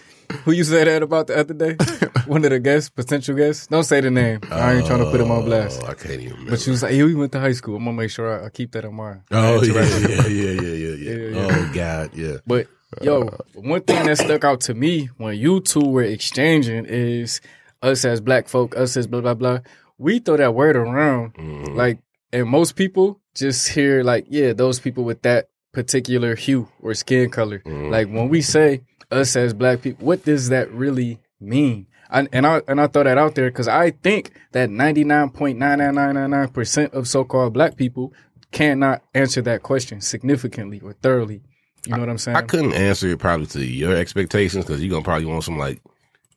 [0.44, 1.76] Who you said that about the other day?
[2.26, 3.68] One of the guests, potential guests.
[3.68, 4.40] Don't say the name.
[4.50, 5.80] I ain't trying to put him on blast.
[5.84, 6.50] Oh, I can't even remember.
[6.50, 7.76] But you was like, yeah, we went to high school.
[7.76, 9.22] I'm gonna make sure I, I keep that in mind.
[9.30, 11.12] oh yeah, yeah, yeah, yeah, yeah, yeah.
[11.14, 11.46] Yeah, yeah.
[11.48, 12.36] Oh god, yeah.
[12.46, 12.66] But
[13.02, 17.40] yo, one thing that stuck out to me when you two were exchanging is
[17.82, 19.58] us as black folk, us as blah blah blah.
[19.98, 21.74] We throw that word around, Mm-hmm.
[21.74, 21.98] like,
[22.32, 27.30] and most people just hear like, yeah, those people with that particular hue or skin
[27.30, 27.60] color.
[27.60, 27.90] Mm-hmm.
[27.90, 31.86] Like when we say us as black people, what does that really mean?
[32.10, 35.30] I, and I and I throw that out there because I think that ninety nine
[35.30, 38.14] point nine nine nine nine nine percent of so called black people
[38.50, 41.42] cannot answer that question significantly or thoroughly.
[41.86, 42.36] You know what I'm saying?
[42.36, 45.80] I couldn't answer it probably to your expectations because you're gonna probably want some like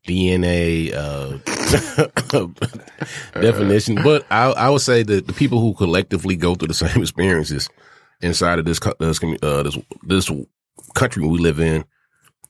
[0.08, 1.38] DNA uh,
[3.42, 3.96] definition.
[3.96, 7.70] But I, I would say that the people who collectively go through the same experiences
[8.22, 10.32] inside of this this uh, this this
[10.96, 11.84] country we live in.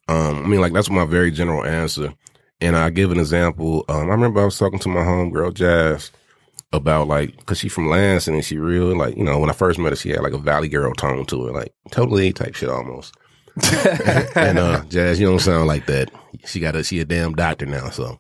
[0.08, 2.14] Um, I mean, like that's my very general answer.
[2.60, 3.86] And I give an example.
[3.90, 6.12] Um, I remember I was talking to my homegirl Jazz
[6.74, 9.78] about like because she from Lansing and she real like you know when I first
[9.78, 12.70] met her she had like a Valley Girl tone to her like totally type shit
[12.70, 13.14] almost.
[14.36, 16.12] and uh Jazz, you don't sound like that.
[16.46, 18.20] She got a she a damn doctor now, so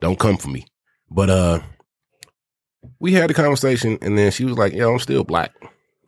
[0.00, 0.66] don't come for me.
[1.10, 1.60] But uh
[3.00, 5.52] we had a conversation and then she was like, Yo, I'm still black.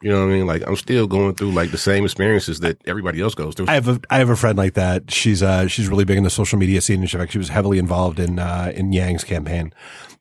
[0.05, 0.47] You know what I mean?
[0.47, 3.69] Like I'm still going through like the same experiences that everybody else goes through.
[3.69, 5.11] I have a I have a friend like that.
[5.11, 7.01] She's uh she's really big in the social media scene.
[7.01, 9.73] In fact, she was heavily involved in uh in Yang's campaign,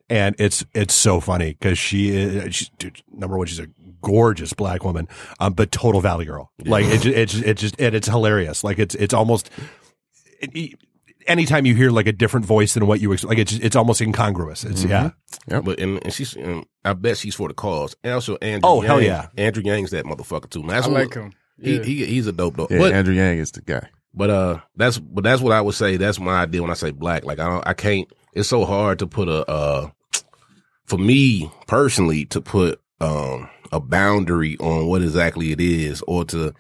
[0.10, 3.68] and it's it's so funny because she is she's, dude, number one she's a
[4.02, 5.10] gorgeous black woman,
[5.42, 6.54] um, but total valley girl.
[6.64, 8.64] Like it it's it's just and it's hilarious.
[8.64, 9.50] Like it's it's almost.
[10.40, 10.80] It,
[11.28, 14.02] anytime you hear like a different voice than what you expect, like it's it's almost
[14.02, 14.64] incongruous.
[14.64, 15.12] It's yeah.
[15.48, 15.62] Yeah.
[15.62, 17.96] But and, and she's, and I bet she's for the cause.
[18.04, 18.62] And also Andrew.
[18.70, 19.28] Oh, Yang, hell yeah.
[19.38, 20.64] Andrew Yang's that motherfucker too.
[20.68, 21.34] That's I what- like him.
[21.62, 21.84] He, Yeah.
[21.84, 22.72] he he's a dope dope.
[22.72, 23.88] Yeah, but Andrew Yang is the guy.
[24.14, 25.98] but uh, that's but that's what I would say.
[25.98, 27.24] That's my idea when I say black.
[27.26, 28.08] Like I don't, I can't.
[28.34, 29.90] It's so hard to put a uh,
[30.86, 36.54] for me personally to put um a boundary on what exactly it is, or to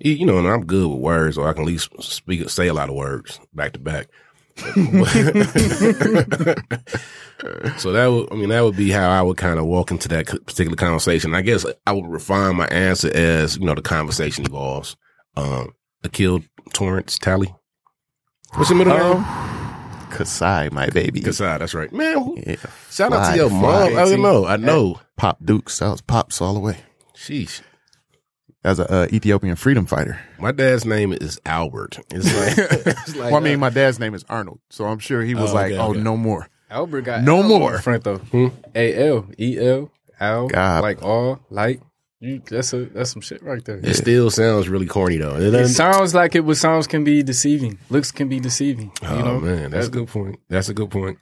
[0.00, 2.74] you know, and I'm good with words, or I can at least speak say a
[2.74, 4.08] lot of words back to back.
[7.78, 10.08] so that would, I mean, that would be how I would kind of walk into
[10.08, 11.34] that particular conversation.
[11.34, 14.96] I guess I would refine my answer as, you know, the conversation evolves.
[15.36, 15.72] Um,
[16.04, 16.40] Akil
[16.72, 17.54] Torrance Tally.
[18.54, 19.24] What's your middle name?
[20.10, 21.20] Kasai, my baby.
[21.20, 21.92] Kasai, that's right.
[21.92, 22.56] Man, who- Yeah.
[22.90, 23.90] shout out to your fly.
[23.90, 23.98] mom.
[23.98, 24.46] I don't know.
[24.46, 25.00] I know.
[25.16, 25.78] Pop Dukes.
[25.80, 26.78] That was Pops all the way.
[27.14, 27.60] Sheesh.
[28.64, 30.20] As a uh, Ethiopian freedom fighter.
[30.38, 32.00] My dad's name is Albert.
[32.12, 35.22] It's like, it's like well, I mean, my dad's name is Arnold, so I'm sure
[35.22, 36.00] he was Oh, like, okay, "Oh, okay.
[36.00, 37.78] no more." Albert got No Al on more.
[37.78, 38.18] front though.
[38.18, 38.48] Hmm?
[38.74, 39.90] A L E L
[40.20, 40.82] Al God.
[40.82, 41.80] like all like
[42.20, 42.42] you.
[42.50, 43.78] That's a that's some shit right there.
[43.82, 45.36] it still sounds really corny though.
[45.36, 47.78] It It sounds like it, but sounds can be deceiving.
[47.90, 48.90] Looks can be deceiving.
[49.02, 50.40] oh you know, man, that's a good point.
[50.48, 51.16] That's a good point.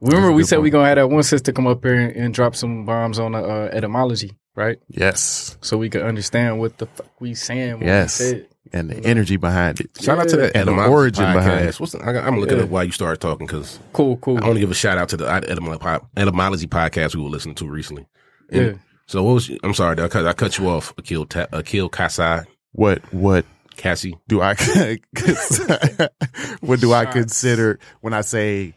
[0.00, 0.72] Remember, we good said we point.
[0.72, 3.38] gonna have that one sister come up here and, and drop some bombs on the
[3.38, 4.78] uh, etymology, right?
[4.88, 7.78] Yes, So we could understand what the fuck we saying.
[7.78, 8.18] When Yes.
[8.20, 8.46] we said.
[8.72, 9.90] and the energy behind it.
[10.00, 11.34] Shout out to that And the origin podcast.
[11.34, 11.80] behind it.
[11.80, 12.64] What's the, I, I'm gonna look it Yeah.
[12.64, 14.38] up while you start talking because Cool, cool.
[14.38, 17.66] I want to give a shout out to the etymology, podcast we were listening to
[17.68, 18.06] recently.
[18.50, 18.72] And Yeah.
[19.06, 19.50] So what was?
[19.64, 20.94] I'm sorry, I cut, I cut you off.
[20.96, 23.44] Akil, Ta- Akil Kasai, What what
[23.76, 24.16] Cassie.
[24.28, 24.54] do I
[26.60, 28.74] what do I consider when I say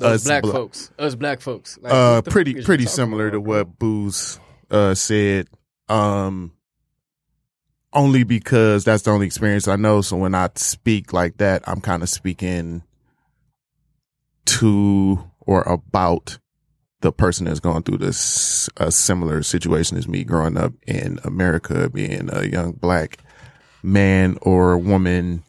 [0.00, 0.90] Us us black bla- folks.
[0.98, 1.78] Us black folks.
[1.80, 3.58] Like, uh pretty fuck is you pretty talking similar to about, bro?
[3.58, 4.38] what Booze
[4.72, 5.48] uh said
[5.88, 6.52] um
[7.92, 10.00] only because that's the only experience I know.
[10.00, 12.82] So when I speak like that I'm kind of speaking
[14.46, 16.38] to or about
[17.02, 21.90] the person that's going through this a similar situation as me growing up in America
[21.90, 23.18] being a young black
[23.82, 25.42] man or woman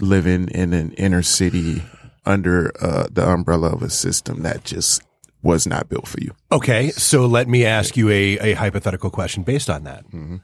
[0.00, 1.82] living in an inner city
[2.24, 5.02] under uh, the umbrella of a system that just
[5.42, 6.34] was not built for you.
[6.50, 10.04] Okay, so let me ask you a, a hypothetical question based on that.
[10.06, 10.36] Mm-hmm.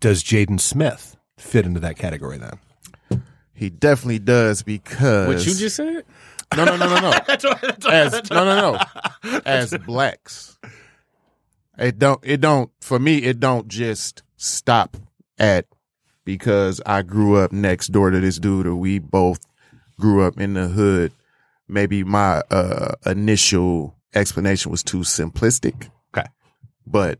[0.00, 3.22] Does Jaden Smith fit into that category then?
[3.54, 6.04] He definitely does because What you just said?
[6.56, 7.12] no no no no no
[7.90, 10.58] as no no no as blacks
[11.78, 14.96] it don't it don't for me it don't just stop
[15.38, 15.64] at
[16.26, 19.40] because I grew up next door to this dude or we both
[19.98, 21.12] grew up in the hood
[21.68, 26.26] maybe my uh initial explanation was too simplistic Okay.
[26.86, 27.18] but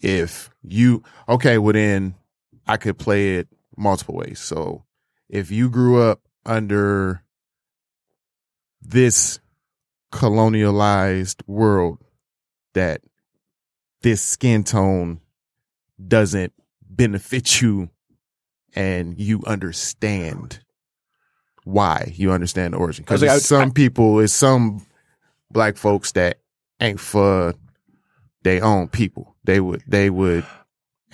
[0.00, 2.14] if you okay well then
[2.66, 4.84] I could play it multiple ways so
[5.28, 7.22] if you grew up under
[8.80, 9.40] this
[10.12, 11.98] colonialized world
[12.74, 13.00] that
[14.02, 15.20] this skin tone
[16.06, 17.88] doesn't benefit you
[18.74, 20.60] and you understand
[21.64, 24.84] why you understand the origin because I was like, I- some people it's some
[25.50, 26.38] black folks that
[26.80, 27.54] ain't for
[28.42, 30.44] their own people they would they would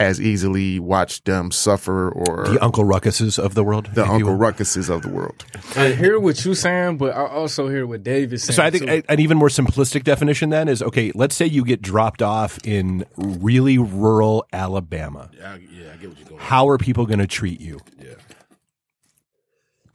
[0.00, 3.90] as easily watch them suffer or The Uncle Ruckuses of the world?
[3.94, 7.84] the uncle ruckuses of the world I hear what you saying, but I also hear
[7.84, 8.54] what Dave is saying.
[8.54, 9.02] So I think too.
[9.08, 13.04] an even more simplistic definition then is okay, let's say you get dropped off in
[13.16, 15.30] really rural Alabama.
[15.37, 16.40] Yeah, I, yeah, I get what you're going.
[16.40, 17.80] How are people going to treat you?
[18.00, 18.12] Yeah.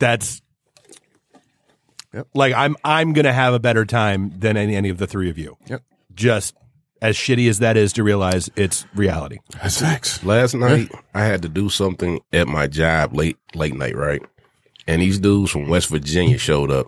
[0.04, 0.42] That's
[2.14, 2.28] Yep.
[2.36, 5.30] like I'm I'm going to have a better time than any any of the three
[5.30, 5.58] of you.
[5.68, 5.82] Yep.
[6.14, 6.56] Just
[7.02, 9.40] as shitty as that is to realize it's reality.
[9.62, 13.96] that's facts Last night I had to do something at my job late late night,
[13.96, 14.22] right?
[14.88, 16.86] And these dudes from West Virginia showed up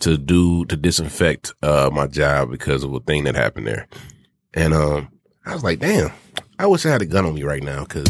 [0.00, 3.88] to do to disinfect uh my job because of a thing that happened there.
[4.54, 5.08] And um
[5.44, 6.12] I was like, damn,
[6.60, 8.06] I wish I had a gun on me right now because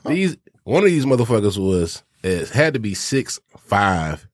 [0.06, 4.26] these one of these motherfuckers was it had to be six five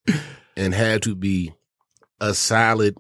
[0.57, 1.53] and had to be
[2.21, 2.97] a solid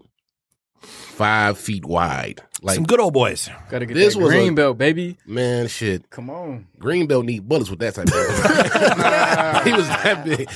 [0.80, 2.42] five feet wide.
[2.62, 3.50] Like Some good old boys.
[3.68, 5.18] Gotta get This that was green a- belt, baby.
[5.26, 6.08] man, shit.
[6.08, 6.66] Come on.
[6.78, 9.64] green belt need bullets with that type of.
[9.64, 10.48] he was that big.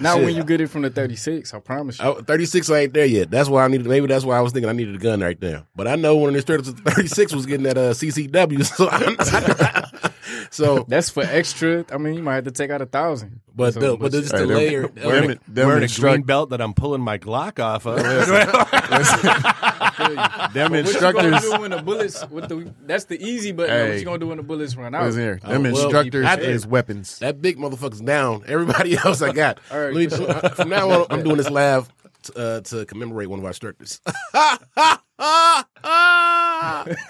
[0.00, 0.24] Not Shit.
[0.24, 2.04] when you get it from the 36, I promise you.
[2.18, 3.30] I, 36 ain't there yet.
[3.30, 3.86] That's why I needed.
[3.86, 5.64] Maybe that's why I was thinking I needed a gun right there.
[5.74, 8.64] But I know when it started to 36 was getting that uh, CCW.
[8.74, 10.10] So, I,
[10.54, 11.84] so That's for extra.
[11.90, 13.40] I mean, you might have to take out a thousand.
[13.54, 14.88] but So, the, but just the Hey, them- layer.
[14.88, 17.96] them- uh, them Wearing a green belt that I'm pulling my Glock off of.
[20.54, 22.24] them What you gonna do when the bullets?
[22.30, 23.88] With the that's the easy button.
[23.90, 25.04] What you gonna do when the bullets run out?
[25.04, 25.40] Listen here.
[25.44, 27.18] Oh, Them well, instructors I- is weapons.
[27.18, 28.44] that big motherfucker's down.
[28.46, 29.58] Everybody else I got.
[29.70, 31.88] All right, Let me- from now on, I'm doing this live
[32.36, 34.00] uh, to commemorate one of our instructors.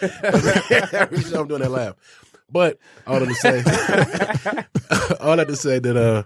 [0.03, 1.95] Every show I'm doing that laugh.
[2.51, 6.23] But all that to say, all that to say that uh,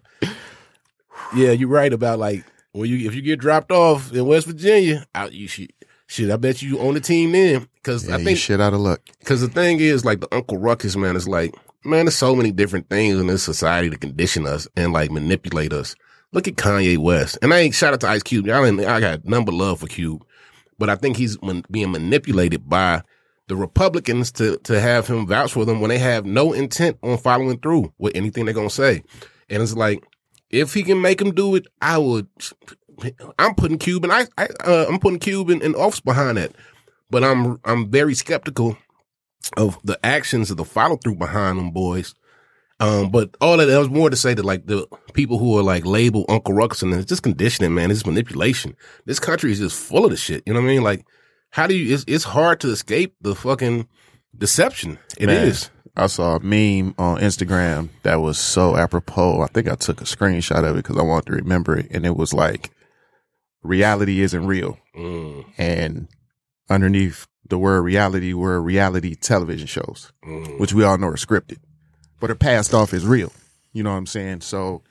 [1.34, 5.06] yeah, you're right about like when you if you get dropped off in West Virginia,
[5.14, 5.72] I, you should.
[6.10, 8.72] Shit, I bet you on the team then, because Yeah, I you think shit out
[8.72, 9.02] of luck.
[9.18, 11.54] because the thing is, like the Uncle Ruckus man is like,
[11.84, 15.70] man, there's so many different things in this society to condition us and like manipulate
[15.74, 15.94] us.
[16.32, 18.48] Look at Kanye West, and I ain't shout out to Ice Cube.
[18.48, 20.24] Ain't- I got number love for Cube,
[20.78, 21.36] but I think he's
[21.70, 23.02] being manipulated by
[23.48, 27.18] the Republicans to to have him vouch for them when they have no intent on
[27.18, 29.02] following through with anything they're gonna say.
[29.50, 30.04] And it's like,
[30.50, 32.28] if he can make him do it, I would.
[33.38, 36.52] I'm putting Cube and I, I uh, I'm putting Cube in, in office behind that,
[37.10, 38.76] but I'm I'm very skeptical
[39.56, 42.14] of the actions of the follow through behind them boys.
[42.80, 45.62] Um, but all that, that was more to say that like the people who are
[45.62, 47.90] like labeled Uncle Ruckus and it's just conditioning, man.
[47.90, 48.76] It's manipulation.
[49.04, 50.44] This country is just full of the shit.
[50.46, 50.82] You know what I mean?
[50.82, 51.04] Like,
[51.50, 51.94] how do you?
[51.94, 53.88] It's it's hard to escape the fucking
[54.36, 54.98] deception.
[55.18, 55.70] It is.
[55.70, 59.40] Man, I saw a meme on Instagram that was so apropos.
[59.40, 61.88] I think I took a screenshot of it because I wanted to remember it.
[61.90, 62.70] And it was like,
[63.62, 64.78] reality isn't real.
[64.96, 66.08] Mm, And
[66.70, 70.60] underneath the word reality were reality television shows, mm.
[70.60, 71.58] which we all know are scripted,
[72.20, 73.32] but are passed off as real.
[73.72, 74.42] You know what I'm saying?
[74.42, 74.82] So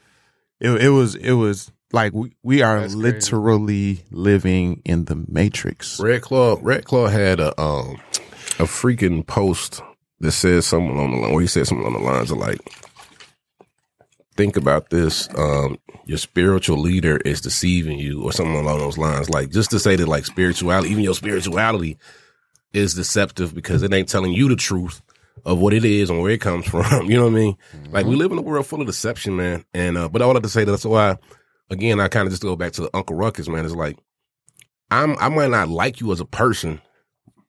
[0.60, 3.04] it, it was, it was like we, we are That's crazy.
[3.08, 6.00] literally living in the matrix.
[6.00, 7.98] Red Claw, Red Claw had a um
[8.60, 9.82] a freaking post
[10.20, 12.60] that says something along the line, where he said something along the lines of like,
[14.36, 19.30] think about this, um, your spiritual leader is deceiving you, or something along those lines.
[19.30, 21.98] Like just to say that like spirituality, even your spirituality
[22.74, 25.02] is deceptive because it ain't telling you the truth
[25.46, 27.10] of what it is and where it comes from.
[27.10, 27.58] You know what I mean?
[27.92, 29.66] Like we live in a world full of deception, man.
[29.74, 31.18] And uh, but all I have to say that's why
[31.70, 33.66] again I kind of just go back to the Uncle Ruckus, man.
[33.66, 33.98] It's like
[34.92, 36.82] I'm I might not like you as a person,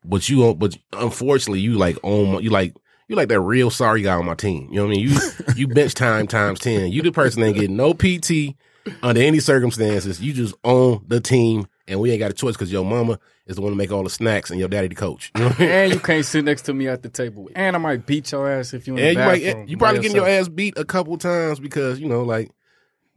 [0.05, 2.75] but you but unfortunately you like my- you like
[3.09, 4.69] you like that real sorry guy on my team.
[4.71, 5.09] You know what I mean?
[5.09, 5.19] You
[5.57, 6.93] you bench time times ten.
[6.93, 8.57] You the person that ain't getting no PT
[9.03, 10.21] under any circumstances.
[10.21, 13.57] You just own the team, and we ain't got a choice because your mama is
[13.57, 15.31] the one to make all the snacks and your daddy the coach.
[15.37, 15.71] You know I mean?
[15.71, 17.49] And you can't sit next to me at the table.
[17.55, 20.01] And I might beat your ass if you in And the you Might, you probably
[20.01, 22.51] getting your ass beat a couple times because you know like,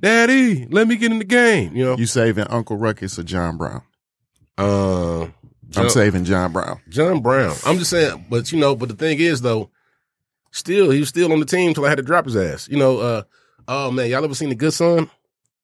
[0.02, 1.76] daddy, let me get in the game.
[1.76, 3.82] You know, You saving Uncle Ruckus or John Brown?
[4.58, 5.34] um,
[5.76, 6.82] I'm saving John Brown.
[6.90, 7.56] John Brown.
[7.66, 9.70] I'm just saying, but you know, but the thing is though,
[10.52, 12.68] still he was still on the team till I had to drop his ass.
[12.68, 13.24] You know, uh,
[13.68, 15.10] oh man, y'all ever seen the Good Son?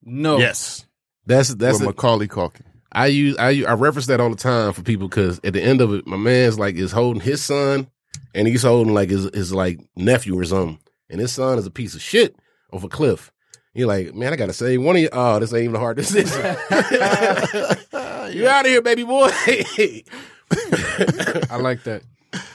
[0.03, 0.37] No.
[0.37, 0.85] Yes.
[1.25, 2.61] That's that's With the, Macaulay Culkin.
[2.91, 5.61] I use I use, I reference that all the time for people because at the
[5.61, 7.87] end of it, my man's like is holding his son
[8.33, 11.71] and he's holding like his his like nephew or something, and his son is a
[11.71, 12.37] piece of shit
[12.71, 13.31] off a cliff.
[13.77, 15.09] You're like, man, I gotta say one of you.
[15.11, 16.35] Oh, this ain't even a hard decision.
[18.35, 19.29] you out of here, baby boy.
[21.51, 22.01] I like that.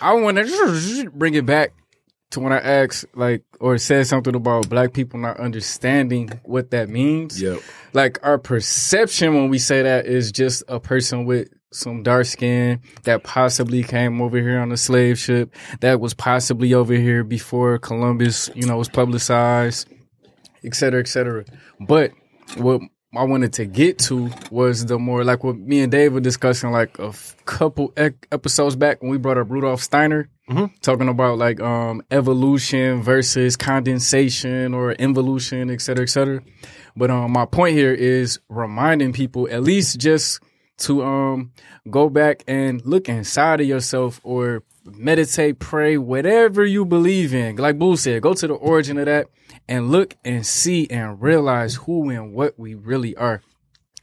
[0.01, 1.75] I want to bring it back
[2.31, 6.89] to when I asked, like, or said something about black people not understanding what that
[6.89, 7.41] means.
[7.41, 7.61] yep.
[7.93, 12.81] Like, our perception when we say that is just a person with some dark skin
[13.05, 17.79] that possibly came over here on a slave ship, that was possibly over here before
[17.79, 19.87] Columbus, you know, was publicized,
[20.65, 21.45] et cetera, et cetera.
[21.81, 22.13] But
[22.57, 22.81] what
[23.15, 26.71] I wanted to get to was the more like what me and Dave were discussing
[26.71, 30.29] like a f- couple ec- episodes back when we brought up Rudolf Steiner,
[30.81, 36.41] talking about like um evolution versus condensation or involution, et cetera, et cetera.
[36.97, 40.41] But um, my point here is reminding people at least just
[40.79, 41.53] to um
[41.91, 47.57] go back and look inside of yourself or meditate, pray, whatever you believe in.
[47.57, 49.29] Like Boo said, go to the origin of that
[49.69, 53.43] and look and see and realize who and what we really are.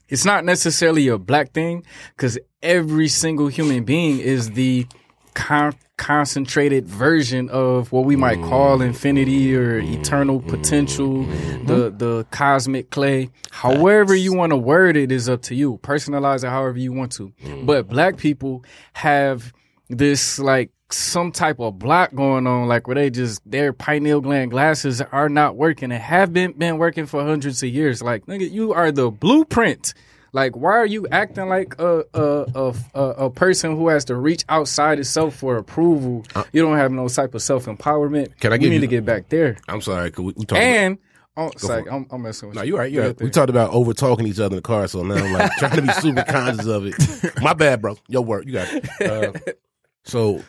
[0.07, 1.83] It's not necessarily a black thing
[2.15, 4.87] because every single human being is the
[5.35, 8.87] con- concentrated version of what we might call mm.
[8.87, 10.47] infinity or eternal mm.
[10.47, 11.65] potential, mm-hmm.
[11.65, 13.29] the the cosmic clay.
[13.51, 15.77] However you want to word it is up to you.
[15.83, 17.31] Personalize it however you want to.
[17.43, 17.65] Mm.
[17.65, 19.53] But black people have
[19.89, 24.51] this like some type of block going on, like where they just their pineal gland
[24.51, 28.01] glasses are not working and have been been working for hundreds of years.
[28.01, 29.93] Like, nigga, you are the blueprint.
[30.31, 34.15] Like, why are you acting like a a a, a, a person who has to
[34.15, 36.23] reach outside itself for approval?
[36.53, 38.29] you don't have no type of self empowerment.
[38.29, 39.57] Uh, Can I we give need you- to get back there.
[39.67, 40.11] I'm sorry.
[40.17, 40.97] We, we talked And
[41.37, 41.89] oh, for sorry.
[41.89, 42.69] I'm, I'm messing with No, you.
[42.73, 42.91] you're right.
[42.91, 43.17] You're right.
[43.17, 43.25] there.
[43.25, 45.75] We talked about over talking each other in the car, so now I'm like trying
[45.77, 46.95] to be super conscious of it.
[47.41, 47.95] My bad, bro.
[48.07, 48.45] Your work.
[48.45, 49.01] You got it.
[49.01, 49.51] Uh,
[50.03, 50.43] so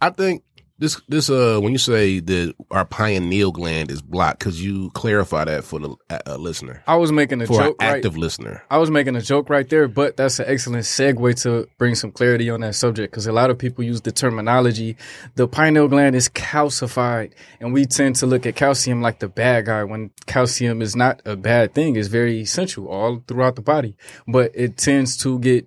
[0.00, 0.42] I think
[0.78, 5.42] this this uh when you say that our pineal gland is blocked, because you clarify
[5.44, 7.76] that for the uh, uh, listener, I was making a for an joke.
[7.80, 8.62] right- active listener.
[8.70, 12.12] I was making a joke right there, but that's an excellent segue to bring some
[12.12, 14.98] clarity on that subject because a lot of people use the terminology.
[15.36, 19.64] The pineal gland is calcified, and we tend to look at calcium like the bad
[19.64, 21.96] guy when calcium is not a bad thing.
[21.96, 23.96] It's very essential all throughout the body,
[24.28, 25.66] but it tends to get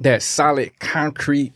[0.00, 1.52] that solid, concrete,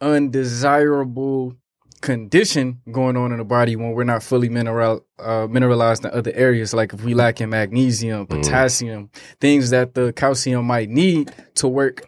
[0.00, 1.54] undesirable
[2.00, 6.30] condition going on in the body when we're not fully mineral uh, mineralized in other
[6.34, 11.66] areas like if we lack in magnesium potassium things that the calcium might need to
[11.66, 12.06] work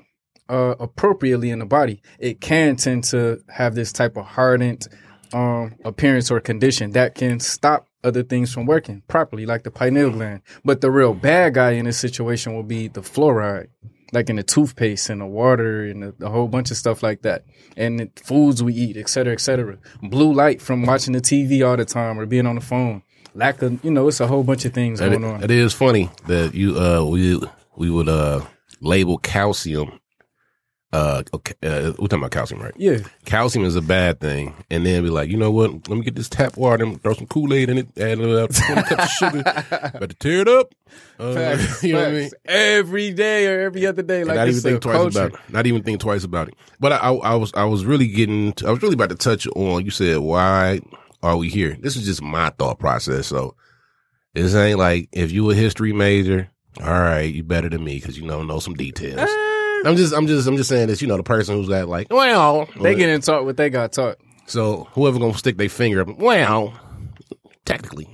[0.50, 2.02] uh, appropriately in the body.
[2.18, 4.88] It can tend to have this type of hardened
[5.32, 10.10] um, appearance or condition that can stop other things from working properly like the pineal
[10.10, 10.42] gland.
[10.64, 13.68] But the real bad guy in this situation will be the fluoride
[14.12, 17.22] like in the toothpaste and the water and the, the whole bunch of stuff like
[17.22, 17.44] that,
[17.76, 19.78] and the foods we eat, et cetera, et cetera.
[20.02, 23.02] Blue light from watching the TV all the time or being on the phone.
[23.34, 25.42] Lack of, you know, it's a whole bunch of things It, going on.
[25.44, 27.40] it is funny that you uh we
[27.76, 28.40] we would uh
[28.80, 30.00] label calcium.
[30.92, 32.74] Uh, okay, uh, we're talking about calcium, right?
[32.76, 35.70] yeah, calcium is a bad thing, and then be like, you know what?
[35.88, 38.82] Let me get this tap water and throw some Kool Aid in it, add twenty
[38.82, 40.74] cups of sugar, better tear it up.
[41.16, 42.30] Uh, Facts, you know what I mean?
[42.44, 45.26] Every day or every other day, like not even think twice culture.
[45.26, 45.52] about it.
[45.52, 46.54] Not even think twice about it.
[46.80, 49.46] But I, I, I was, I was really getting, I was really about to touch
[49.54, 49.84] on.
[49.84, 50.80] You said, why
[51.22, 51.76] are we here?
[51.80, 53.28] This is just my thought process.
[53.28, 53.54] So
[54.34, 56.50] this ain't like if you a history major,
[56.82, 59.30] all right, you better than me because you know know some details.
[59.84, 61.00] I'm just, I'm just, I'm just saying this.
[61.02, 64.18] You know, the person who's that like, well, They getting taught what they got taught.
[64.46, 66.74] so whoever gonna stick their finger up, well,
[67.64, 68.08] technically,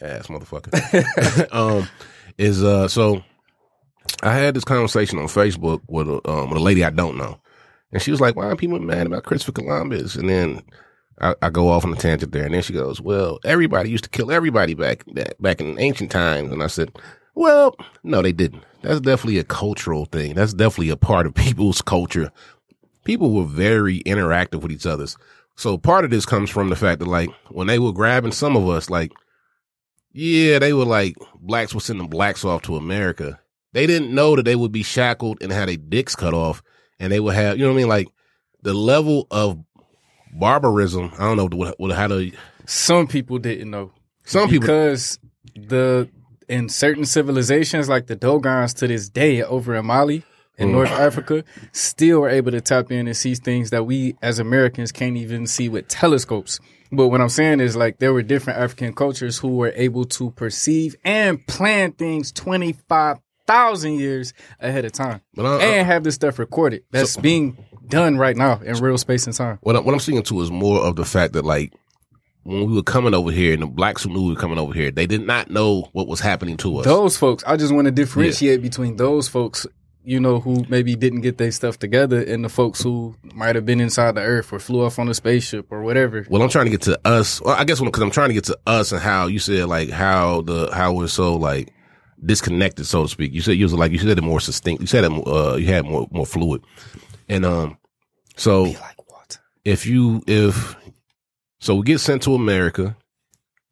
[0.00, 1.88] ass motherfucker, um,
[2.38, 2.88] is uh.
[2.88, 3.22] So
[4.22, 7.38] I had this conversation on Facebook with a um with a lady I don't know,
[7.92, 10.62] and she was like, "Why are people mad about Christopher Columbus?" And then
[11.20, 14.04] I, I go off on a tangent there, and then she goes, "Well, everybody used
[14.04, 16.90] to kill everybody back back, back in ancient times," and I said.
[17.34, 18.64] Well, no, they didn't.
[18.82, 20.34] That's definitely a cultural thing.
[20.34, 22.30] That's definitely a part of people's culture.
[23.04, 25.06] People were very interactive with each other.
[25.56, 28.56] So part of this comes from the fact that like when they were grabbing some
[28.56, 29.12] of us, like,
[30.12, 33.40] yeah, they were like blacks were sending blacks off to America.
[33.72, 36.62] They didn't know that they would be shackled and had their dicks cut off,
[36.98, 38.08] and they would have, you know what I mean, like
[38.62, 39.58] the level of
[40.32, 41.10] barbarism.
[41.18, 42.30] I don't know what, what how to.
[42.66, 43.92] Some people didn't know.
[44.24, 45.18] Some people, because
[45.56, 46.08] the
[46.52, 50.22] in certain civilizations like the Dogons to this day over in Mali
[50.58, 50.72] in Mm.
[50.72, 54.92] North Africa still are able to tap in and see things that we as Americans
[54.92, 56.60] can't even see with telescopes.
[56.92, 60.30] But what I'm saying is like there were different African cultures who were able to
[60.32, 66.16] perceive and plan things 25,000 years ahead of time But I- I- and have this
[66.16, 66.82] stuff recorded.
[66.90, 67.56] That's being
[67.88, 69.58] done right now in real space and time.
[69.62, 71.72] what, I, what I'm seeing too is more of the fact that like
[72.44, 74.72] when we were coming over here and the blacks who knew we were coming over
[74.72, 76.84] here, they did not know what was happening to us.
[76.84, 79.66] Those folks, I just want to differentiate between those folks,
[80.04, 83.64] you know, who maybe didn't get their stuff together and the folks who might have
[83.64, 86.26] been inside the earth or flew off on a spaceship or whatever.
[86.28, 87.40] Well, I'm trying to get to us.
[87.40, 89.90] Well, I guess because I'm trying to get to us and how you said like
[89.90, 91.72] how the how we're so like
[92.24, 93.32] disconnected, so to speak.
[93.32, 94.80] You said you was like you said it more succinct.
[94.80, 96.62] You said it uh you had more more fluid,
[97.28, 97.78] and um,
[98.36, 99.38] so Like what?
[99.64, 100.74] if you if
[101.62, 102.96] so we get sent to America,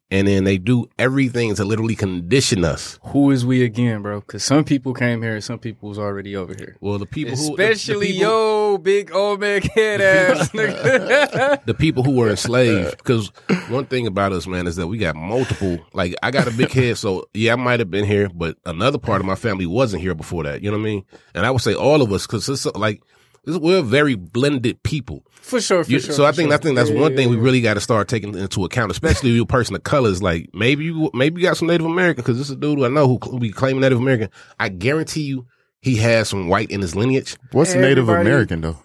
[0.09, 2.99] and then they do everything to literally condition us.
[3.07, 4.19] Who is we again, bro?
[4.21, 6.75] Because some people came here and some people was already over here.
[6.81, 11.75] Well, the people who the- the Especially people- yo, big old man head ass the
[11.77, 12.97] people who were enslaved.
[12.97, 13.31] Because
[13.69, 15.79] one thing about us, man, is that we got multiple.
[15.93, 18.97] Like, I got a big head, so yeah, I might have been here, but another
[18.97, 20.61] part of my family wasn't here before that.
[20.61, 21.05] You know what I mean?
[21.35, 23.01] And I would say all of us, because it's like
[23.45, 25.23] we're very blended people.
[25.41, 26.13] for sure, for You- sure.
[26.13, 26.57] so I think sure.
[26.57, 28.91] I think that's Yeah, one yeah, thing we really got to start taking into account,
[28.91, 30.09] especially you a person of color.
[30.09, 32.77] Is like maybe you maybe you got some Native American because this is a dude
[32.77, 34.29] who I know who, who be claiming Native American.
[34.59, 35.47] I guarantee you
[35.81, 37.35] he has some white in his lineage.
[37.51, 38.77] What's Native American though?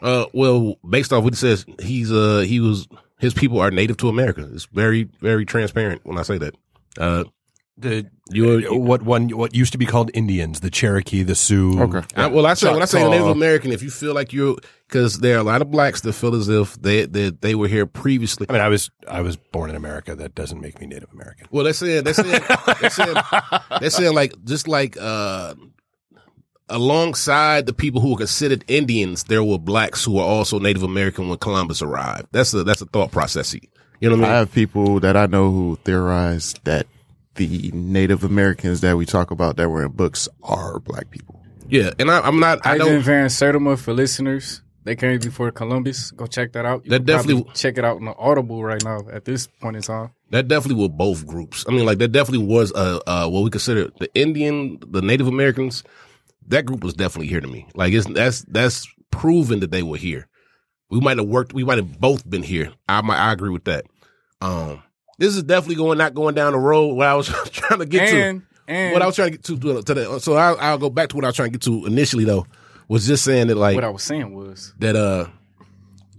[0.00, 2.86] Uh, well, based off what it says, he's uh he was
[3.18, 4.48] his people are native to America.
[4.52, 6.54] It's very, very transparent when I say that.
[6.98, 7.24] Uh,
[7.76, 11.80] The You- uh, what one what used to be called Indians, the Cherokee, the Sioux.
[11.82, 12.02] Okay.
[12.14, 14.56] I, well, I say when I say Native American, if you feel like you're,
[14.86, 17.66] because there are a lot of blacks that feel as if they they, they were
[17.66, 18.46] here previously.
[18.48, 20.14] I mean, I was I was born in America.
[20.14, 21.48] That doesn't make me Native American.
[21.50, 22.40] Well, they're saying they're saying
[22.80, 23.16] they're saying,
[23.80, 25.54] they're saying like just like uh,
[26.68, 31.28] alongside the people who were considered Indians, there were blacks who were also Native American
[31.28, 32.28] when Columbus arrived.
[32.32, 33.54] That's a that's a thought process.
[34.00, 36.86] You know what I I have people that I know who theorize that
[37.36, 41.40] the Native Americans that we talk about that were in books are black people.
[41.68, 42.64] yeah, and I, I'm not.
[42.66, 43.02] I Ivan don't.
[43.02, 44.60] Van Sertima for listeners.
[44.84, 46.10] They came before Columbus.
[46.10, 46.84] Go check that out.
[46.84, 49.82] You That definitely- check it out on the Audible right now at this point in
[49.82, 50.10] time.
[50.30, 51.64] That definitely were both groups.
[51.66, 55.26] I mean, like that definitely was uh, uh what we consider the Indian, the Native
[55.26, 55.84] Americans.
[56.48, 57.66] That group was definitely here to me.
[57.74, 60.28] Like it's that's that's proven that they were here.
[60.90, 61.54] We might have worked.
[61.54, 62.70] We might have both been here.
[62.86, 63.16] I might.
[63.18, 63.86] I agree with that.
[64.42, 64.82] Um,
[65.18, 68.08] this is definitely going not going down the road where I was trying to get
[68.12, 68.46] And to.
[68.68, 71.08] and What I was trying to get to, to, to so I'll, I'll go back
[71.10, 72.46] to what I was trying to get to initially though.
[72.88, 75.26] Was just saying that like what I was saying was that uh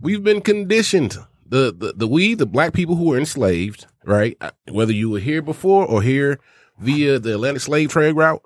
[0.01, 1.15] we've been conditioned
[1.47, 4.35] the, the the we the black people who were enslaved right
[4.71, 6.39] whether you were here before or here
[6.79, 8.43] via the Atlantic slave trade route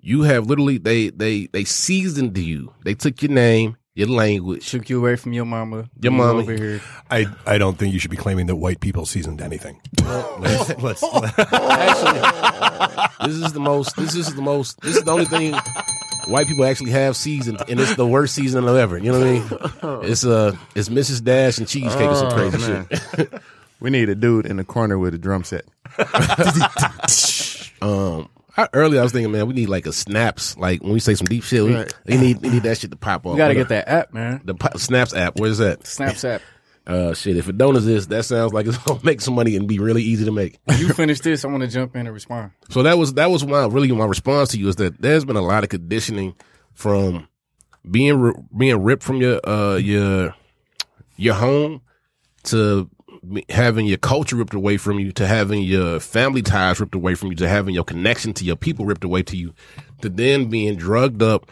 [0.00, 4.88] you have literally they they they seasoned you they took your name your language took
[4.90, 5.88] you away from your mama.
[6.00, 6.40] Your you mama.
[6.40, 6.80] over here.
[7.10, 9.80] I I don't think you should be claiming that white people seasoned anything.
[10.40, 11.02] let's, let's,
[11.38, 15.54] actually this is the most this is the most this is the only thing
[16.26, 19.28] white people actually have seasoned and it's the worst season of ever you know what
[19.28, 19.32] I
[20.02, 21.22] mean it's uh it's Mrs.
[21.22, 22.88] Dash and cheesecake or some Oh, crazy man.
[23.16, 23.32] shit
[23.80, 25.64] We need a dude in the corner with a drum set.
[27.82, 30.56] Um, I, earlier I was thinking, man, we need like a snaps.
[30.56, 31.92] Like when we say some deep shit, we, Right.
[32.06, 33.32] we need we need that shit to pop off.
[33.32, 34.40] You gotta get that app, man.
[34.44, 35.38] the po- snaps app.
[35.40, 35.86] Where's that?
[35.86, 36.42] Snaps app.
[36.86, 37.38] Uh, shit.
[37.38, 40.02] If it don't exist, that sounds like it's gonna make some money and be really
[40.02, 40.58] easy to make.
[40.76, 42.50] You finish this, I want to jump in and respond.
[42.68, 45.36] So that was that was my really my response to you is that there's been
[45.36, 46.34] a lot of conditioning
[46.74, 47.26] from
[47.90, 50.34] being being ripped from your uh your
[51.16, 51.80] your home
[52.44, 52.90] to
[53.48, 57.28] having your culture ripped away from you to having your family ties ripped away from
[57.30, 59.54] you to having your connection to your people ripped away to you
[60.00, 61.50] to then being drugged up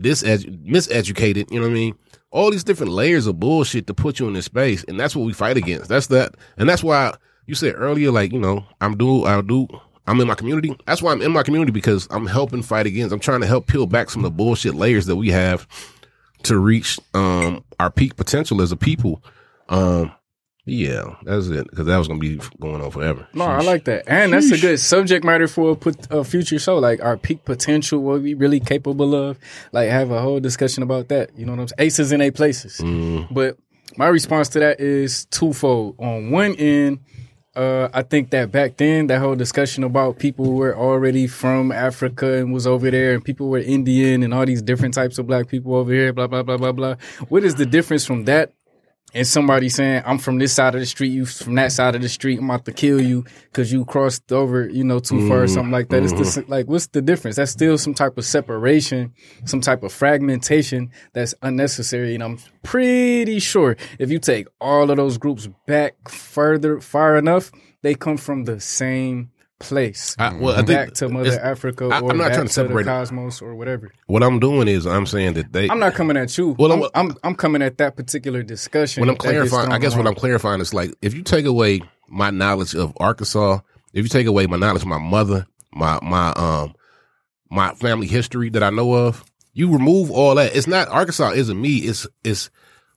[0.00, 1.94] disedu- miseducated you know what i mean?
[2.30, 5.24] All these different layers of bullshit to put you in this space and that's what
[5.24, 5.88] we fight against.
[5.88, 7.14] That's that and that's why
[7.46, 9.68] you said earlier like you know i'm do i'll do
[10.06, 10.76] i'm in my community.
[10.86, 13.66] That's why i'm in my community because i'm helping fight against i'm trying to help
[13.66, 15.68] peel back some of the bullshit layers that we have
[16.44, 19.22] to reach um our peak potential as a people.
[19.68, 20.12] Um
[20.66, 24.04] yeah that's it because that was gonna be going on forever No, I like that,
[24.06, 26.78] and that's a good subject matter for a, put, a future show.
[26.78, 29.38] Like our peak potential, what we really capable of.
[29.72, 31.36] Like have a whole discussion about that.
[31.36, 31.86] You know what I'm saying?
[31.86, 32.80] Aces in a places.
[33.30, 33.58] But
[33.96, 35.96] my response to that is twofold.
[35.98, 37.00] On one end,
[37.54, 41.70] uh, I think that back then, that whole discussion about people who were already from
[41.70, 45.26] Africa and was over there, and people were Indian and all these different types of
[45.26, 46.94] black people over here, blah blah blah blah blah.
[47.28, 48.52] What is the difference from that
[49.14, 52.02] and somebody saying, I'm from this side of the street, you from that side of
[52.02, 55.44] the street, I'm about to kill you because you crossed over, you know, too far
[55.44, 56.02] or something like that.
[56.02, 56.50] It's the, mm-hmm.
[56.50, 57.36] like, what's the difference?
[57.36, 62.14] That's still some type of separation, some type of fragmentation that's unnecessary.
[62.14, 67.52] And I'm pretty sure if you take all of those groups back further, far enough,
[67.82, 69.30] they come from the same
[69.64, 70.14] place.
[70.18, 72.52] I, well, I think back to Mother Africa I- or I'm not back trying to
[72.54, 73.92] to the separate cosmos or whatever.
[74.06, 76.54] what i'm doing is i'm saying that they I'm not coming at you.
[76.58, 79.00] Well, I'm, I'm- I'm, I'm coming at that particular discussion.
[79.00, 80.06] when I'm clarifying, I guess what.
[80.06, 83.60] I'm clarifying is like if you take away my knowledge of Arkansas,
[83.92, 86.74] if you take away my knowledge of my mother, my my um
[87.50, 90.54] my family history that I know of, you remove all that.
[90.54, 91.76] It's not Arkansas isn't me.
[91.78, 92.50] It's it's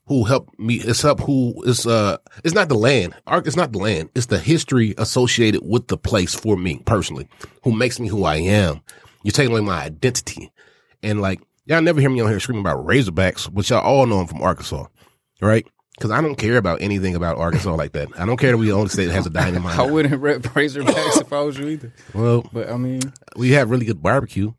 [0.07, 0.75] who helped me.
[0.75, 3.13] It's up who it's uh it's not the land.
[3.27, 4.09] Ark it's not the land.
[4.15, 7.27] It's the history associated with the place for me personally,
[7.63, 8.81] who makes me who I am.
[9.23, 10.51] You're taking away my identity,
[11.03, 14.19] and like y'all never hear me on here screaming about Razorbacks, which y'all all know
[14.19, 14.85] I'm from Arkansas,
[15.41, 15.67] right?
[15.97, 18.09] Because I don't care about anything about Arkansas like that.
[18.19, 19.79] I don't care that we the only state that has a dynamite.
[19.79, 21.91] I wouldn't rep Razorbacks if I was you either.
[22.13, 23.01] Well, But I mean,
[23.35, 24.53] we have really good barbecue,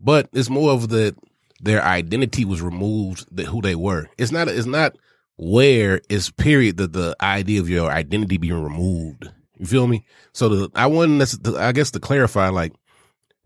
[0.00, 1.14] but it's more of the
[1.60, 4.08] their identity was removed, that who they were.
[4.18, 4.48] It's not.
[4.48, 4.96] It's not
[5.36, 6.00] where.
[6.08, 6.76] It's period.
[6.76, 9.30] The the idea of your identity being removed.
[9.58, 10.06] You feel me?
[10.32, 12.72] So the I necess- I guess to clarify, like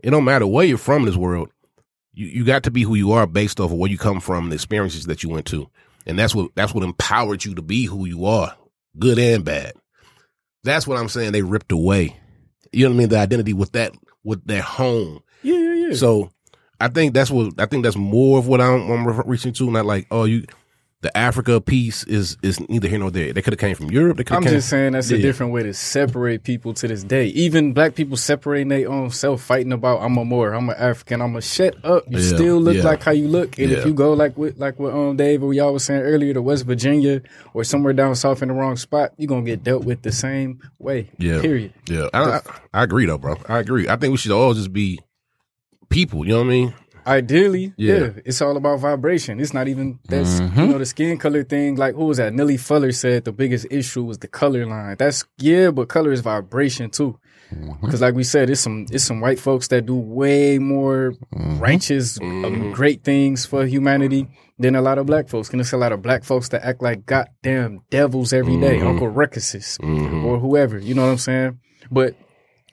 [0.02, 1.50] it don't matter where you're from in this world.
[2.12, 4.48] You you got to be who you are based off of where you come from
[4.48, 5.68] the experiences that you went to,
[6.06, 8.56] and that's what that's what empowered you to be who you are,
[8.98, 9.72] good and bad.
[10.62, 11.32] That's what I'm saying.
[11.32, 12.16] They ripped away.
[12.72, 13.08] You know what I mean?
[13.08, 13.92] The identity with that
[14.22, 15.20] with their home.
[15.42, 15.94] yeah, yeah, yeah.
[15.94, 16.30] So
[16.80, 19.70] I think that's what I think that's more of what I'm, I'm reaching to.
[19.70, 20.44] Not like oh you,
[21.00, 23.30] the Africa piece is is neither here nor there.
[23.32, 24.16] They could have came from Europe.
[24.16, 24.24] They.
[24.34, 27.26] I'm came, just saying that's a different way to separate people to this day.
[27.26, 31.20] Even black people separating their own self, fighting about I'm a Moor, I'm an African,
[31.20, 32.04] I'm a shut up.
[32.08, 32.84] You Yeah, still look yeah.
[32.84, 33.78] like how you look, and Yeah.
[33.78, 36.40] if you go like with like what um Dave or y'all was saying earlier to
[36.40, 37.20] West Virginia
[37.52, 40.58] or somewhere down south in the wrong spot, you're gonna get dealt with the same
[40.78, 41.10] way.
[41.18, 41.42] Yeah.
[41.42, 41.74] Period.
[41.86, 42.40] Yeah, I, I,
[42.72, 43.36] I agree though, bro.
[43.46, 43.90] I agree.
[43.90, 44.98] I think we should all just be
[45.88, 46.24] people.
[46.24, 46.74] You know what I mean?
[47.06, 47.96] Ideally, Yeah.
[47.96, 48.10] yeah.
[48.24, 49.38] it's all about vibration.
[49.38, 50.70] It's not even that's you mm-hmm.
[50.70, 51.76] know the skin color thing.
[51.76, 52.32] Like who was that?
[52.32, 54.96] Neely Fuller said the biggest issue was the color line.
[54.98, 57.18] That's yeah, but color is vibration too.
[57.52, 57.84] Mm-hmm.
[57.84, 61.58] Because like we said, it's some it's some white folks that do way more mm-hmm.
[61.58, 64.26] righteous, um, great things for humanity
[64.58, 65.50] than a lot of black folks.
[65.50, 69.12] And it's a lot of black folks that act like goddamn devils every day, Uncle
[69.12, 69.78] Ruckuses
[70.24, 70.78] or whoever.
[70.78, 71.60] You know what I'm saying?
[71.90, 72.14] But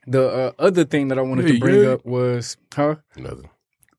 [0.07, 1.89] the uh, other thing that I wanted Yeah, to bring yeah.
[1.89, 2.95] up was, huh?
[3.15, 3.49] Nothing.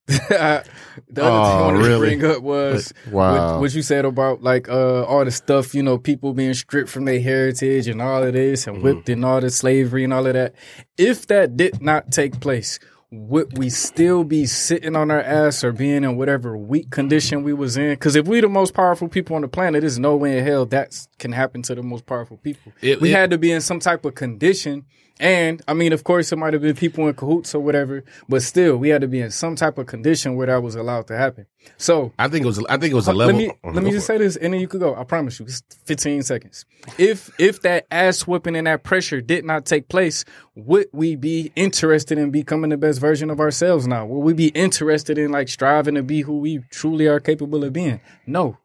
[0.09, 0.65] the other
[1.09, 1.93] thing I Oh, wanted really?
[1.93, 3.53] to bring up was Wow.
[3.55, 6.91] what, what you said about like uh, all the stuff, you know, people being stripped
[6.91, 10.27] from their heritage and all of this and whipped and all the slavery and all
[10.27, 10.55] of that.
[10.99, 12.79] If that did not take place,
[13.11, 17.53] would we still be sitting on our ass or being in whatever weak condition we
[17.53, 17.91] was in?
[17.91, 20.65] Because if we the most powerful people on the planet, there's no way in hell
[20.67, 22.73] that can happen to the most powerful people.
[22.83, 24.87] It- we it- had to be in some type of condition.
[25.23, 28.43] And I mean, of course, it might have been people in cahoots or whatever, but
[28.43, 31.17] still, we had to be in some type of condition where that was allowed to
[31.17, 31.47] happen.
[31.77, 32.59] So I think it was.
[32.69, 33.37] I think it was a uh, level.
[33.37, 34.97] let me Oh, let me just say this, and then you could go.
[34.97, 36.65] I promise you, it's 15 seconds.
[36.99, 40.25] If if that ass whipping and that pressure did not take place,
[40.57, 44.05] would we be interested in becoming the best version of ourselves now?
[44.05, 47.73] Would we be interested in like striving to be who we truly are capable of
[47.73, 48.01] being?
[48.27, 48.59] No.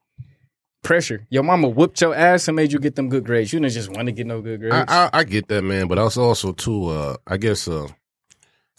[0.83, 1.27] Pressure.
[1.29, 3.51] Your mama whooped your ass and made you get them good grades.
[3.51, 4.85] You didn't just want to get no good grades.
[4.89, 6.87] I, I I get that, man, but I was also too.
[6.87, 7.67] Uh, I guess.
[7.67, 7.87] Uh,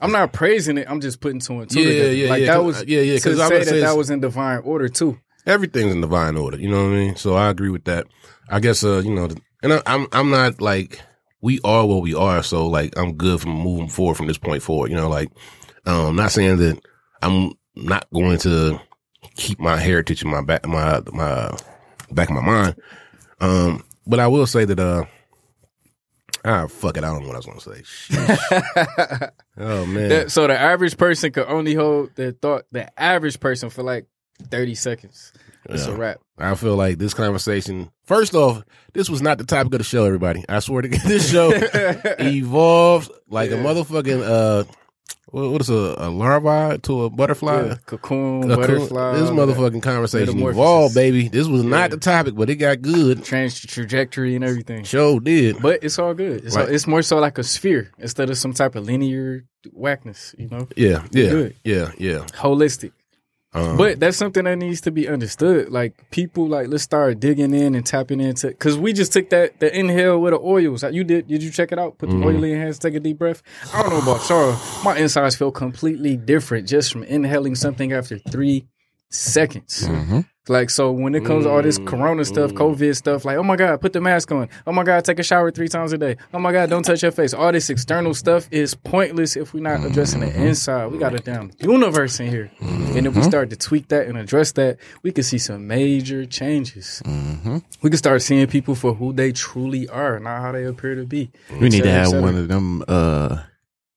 [0.00, 0.86] I'm not praising it.
[0.88, 2.12] I'm just putting two and two Yeah, together.
[2.14, 3.96] yeah, like yeah, that was yeah, yeah, To 'cause I say would that say that
[3.96, 5.18] was in divine order too.
[5.44, 6.56] everything's in divine order.
[6.56, 7.16] You know what I mean?
[7.16, 8.06] So I agree with that.
[8.48, 8.82] I guess.
[8.84, 9.28] Uh, you know,
[9.62, 11.00] and I, I'm I'm not like
[11.42, 12.42] we are what we are.
[12.44, 14.90] So like I'm good from moving forward from this point forward.
[14.90, 15.30] You know, like
[15.84, 16.80] um, not saying that
[17.22, 18.80] I'm not going to
[19.34, 21.50] keep my heritage in my back my my
[22.12, 22.76] back of my mind.
[23.40, 25.04] Um, but I will say that uh.
[26.44, 27.04] Ah, fuck it.
[27.04, 29.28] I don't know what I was going to say.
[29.60, 30.08] Oh, man.
[30.08, 32.64] That- so the average person could only hold their thought.
[32.70, 34.06] The average person for like
[34.50, 35.32] 30 seconds.
[35.68, 36.18] It's a wrap.
[36.38, 37.90] I feel like this conversation.
[38.04, 38.62] First off,
[38.94, 40.04] this was not the topic of the show.
[40.04, 41.50] Everybody, I swear to God, this show
[42.20, 44.64] evolved like a motherfucking uh,
[45.30, 47.66] what, what is a, a larva to a butterfly?
[47.68, 49.12] Yeah, cocoon, butterfly.
[49.18, 51.28] This motherfucking conversation evolved, baby.
[51.28, 53.18] This was not the topic, but it got good.
[53.18, 54.84] The trajectory and everything.
[54.84, 55.60] Show did.
[55.60, 56.44] But it's all good.
[56.44, 56.72] It's, all, Right.
[56.74, 60.66] it's more so like a sphere instead of some type of linear whackness, you know?
[60.76, 61.56] yeah, yeah, good.
[61.64, 62.18] yeah, yeah.
[62.34, 62.92] Holistic.
[63.54, 65.70] Um, But that's something that needs to be understood.
[65.70, 68.48] Like people, like let's start digging in and tapping into.
[68.48, 70.82] Because we just took that the inhale with the oils.
[70.84, 71.28] You did?
[71.28, 71.96] Did you check it out?
[71.98, 72.24] Put the Mm-hmm.
[72.26, 73.42] oil in your hands, take a deep breath.
[73.72, 74.56] I don't know about y'all.
[74.84, 78.66] My insides feel completely different just from inhaling something after three
[79.10, 79.88] seconds.
[79.88, 80.20] Mm-hmm.
[80.50, 82.56] Like so, when it comes to all this mm, Corona stuff, mm.
[82.56, 84.48] COVID stuff, like oh my god, put the mask on.
[84.66, 86.16] Oh my god, take a shower three times a day.
[86.32, 87.34] Oh my god, don't touch your face.
[87.34, 90.44] All this external stuff is pointless if we're not addressing the mm-hmm.
[90.44, 90.86] inside.
[90.86, 93.22] We got a damn universe in here, and if we mm-hmm.
[93.28, 97.02] start to tweak that and address that, we can see some major changes.
[97.82, 101.04] We can start seeing people for who they truly are, not how they appear to
[101.04, 101.30] be.
[101.60, 103.42] We need to Et cetera, et have one of them uh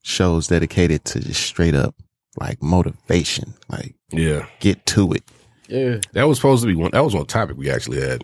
[0.03, 1.95] shows dedicated to just straight up
[2.39, 3.53] like motivation.
[3.69, 5.23] Like yeah, get to it.
[5.67, 6.91] Yeah, that was supposed to be one.
[6.91, 8.23] That was one topic we actually had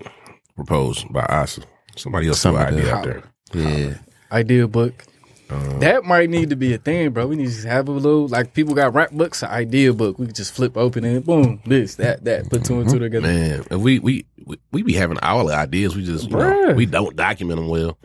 [0.55, 1.61] proposed by Asa.
[1.95, 2.93] Somebody else threw Somebody idea did.
[2.93, 3.23] out there.
[3.53, 3.97] Yeah.
[4.31, 5.03] idea book.
[5.49, 7.25] Uh, That might need to be a thing, bro.
[7.27, 10.19] We need to have a little like people got rap books, an idea book.
[10.19, 13.25] We could just flip open and boom, this, that, that, put two and two together.
[13.27, 15.95] Man, if we we we, we be having all the ideas.
[15.95, 17.97] We just you know, we don't document them well.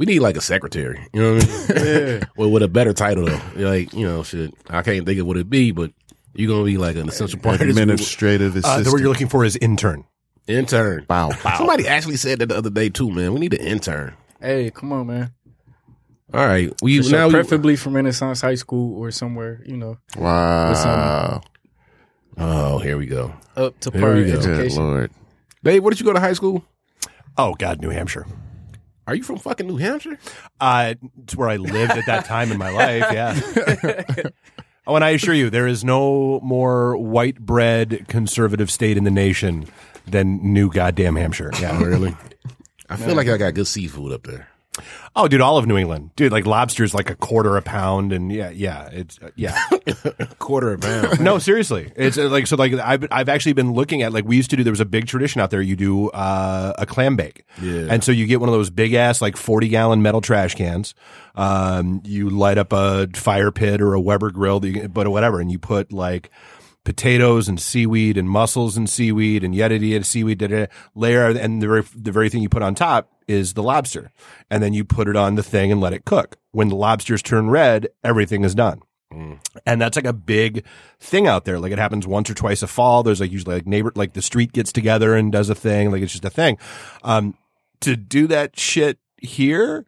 [0.00, 0.98] We need like a secretary.
[1.12, 1.84] You know what I mean?
[1.86, 2.24] Yeah.
[2.38, 3.40] well, with a better title though.
[3.54, 4.54] Like you know, shit.
[4.70, 5.92] I can't think of what it be, but
[6.34, 7.82] you're gonna be like an essential part of this group.
[7.82, 8.84] Administrative Uh, assistant.
[8.86, 10.04] the word you're looking for is intern.
[10.48, 11.04] intern.
[11.06, 11.58] Bow, bow.
[11.58, 13.34] Somebody actually said that the other day too, man.
[13.34, 14.14] We need an intern.
[14.40, 15.32] Hey, come on, man.
[16.32, 19.98] All right, we So now we- preferably from Renaissance High School or somewhere, you know,
[20.16, 21.42] Wow.
[22.38, 23.34] oh, here we go.
[23.56, 24.24] up to Here par we.
[24.24, 24.82] Good education.
[24.82, 25.10] lord.
[25.62, 26.64] Dave, where did you go to high school?
[27.36, 28.24] Oh God, New Hampshire.
[29.10, 30.20] Are you from fucking New Hampshire?
[30.60, 30.94] Uh,
[31.24, 33.06] it's where I lived at that time in my life.
[33.12, 34.30] Yeah.
[34.86, 39.10] oh, and I assure you, there is no more white bread conservative state in the
[39.10, 39.66] nation
[40.06, 41.50] than New Goddamn Hampshire.
[41.60, 41.82] Yeah.
[41.82, 42.14] really?
[42.88, 44.46] I feel like I got good seafood up there.
[45.16, 46.32] Oh, dude, all of New England, dude.
[46.32, 49.58] Like lobster's like a quarter a pound, and yeah, yeah, it's uh, yeah.
[50.38, 51.20] Quarter a pound.
[51.20, 52.56] no, seriously, it's uh, like so.
[52.56, 54.64] Like I've I've actually been looking at like we used to do.
[54.64, 55.60] There was a big tradition out there.
[55.62, 57.86] You do uh, a clam bake, Yeah.
[57.90, 60.94] and so you get one of those big ass like forty gallon metal trash cans.
[61.34, 65.40] Um, you light up a fire pit or a Weber grill, that you- but whatever,
[65.40, 66.30] and you put like
[66.90, 71.28] potatoes and seaweed and mussels and seaweed and yada yada seaweed da, da, da, layer
[71.28, 74.10] and the very, the very thing you put on top is the lobster.
[74.50, 76.36] And then you put it on the thing and let it cook.
[76.50, 78.82] When the lobsters turn red everything is done.
[79.64, 80.64] And that's like a big
[80.98, 81.60] thing out there.
[81.60, 83.04] Like it happens once or twice a fall.
[83.04, 85.92] There's like usually like neighbor like the street gets together and does a thing.
[85.92, 86.58] Like it's just a thing.
[87.04, 87.36] Um
[87.82, 89.86] to do that shit here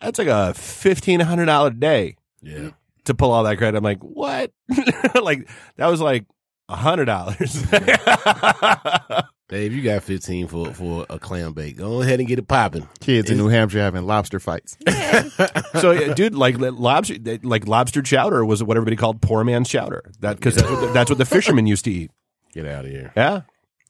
[0.00, 2.16] that's like a $1500 day.
[2.42, 2.70] Yeah.
[3.08, 3.76] To pull all that credit.
[3.76, 4.52] I'm like, what?
[5.20, 6.24] like that was like
[6.68, 7.62] a hundred dollars.
[9.48, 11.78] Dave, you got 15 for for a clam bake.
[11.78, 12.86] Go ahead and get it popping.
[13.00, 14.76] Kids in New Hampshire having lobster fights.
[15.80, 20.02] so, yeah, dude, like lobster, like lobster chowder was what everybody called poor man's chowder.
[20.20, 22.10] That because that's, what the- that's what the fishermen used to eat.
[22.52, 23.10] Get out of here.
[23.16, 23.42] Yeah,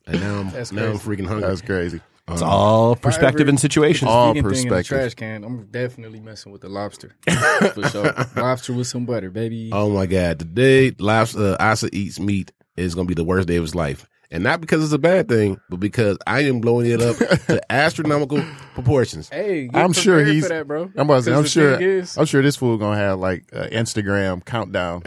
[0.07, 1.49] And now I'm, That's now I'm freaking hungry.
[1.49, 2.01] That's crazy.
[2.33, 4.09] It's all perspective ever- and situations.
[4.11, 4.99] All Vegan thing in the perspective.
[4.99, 5.45] trash can.
[5.45, 7.15] I'm definitely messing with the lobster
[7.75, 8.15] for sure.
[8.37, 9.71] lobster with some butter, baby.
[9.73, 10.39] Oh my god!
[10.41, 13.75] Today, lobster uh, Asa eats meat is going to be the worst day of his
[13.75, 17.17] life, and not because it's a bad thing, but because I am blowing it up
[17.17, 18.43] to astronomical
[18.75, 19.29] proportions.
[19.29, 20.43] hey, I'm sure he's.
[20.45, 20.91] for that, bro.
[20.97, 21.31] I'm about to say.
[21.33, 21.81] 'Cause I'm sure.
[21.81, 25.03] is, I'm sure this fool gonna have like uh, Instagram countdown.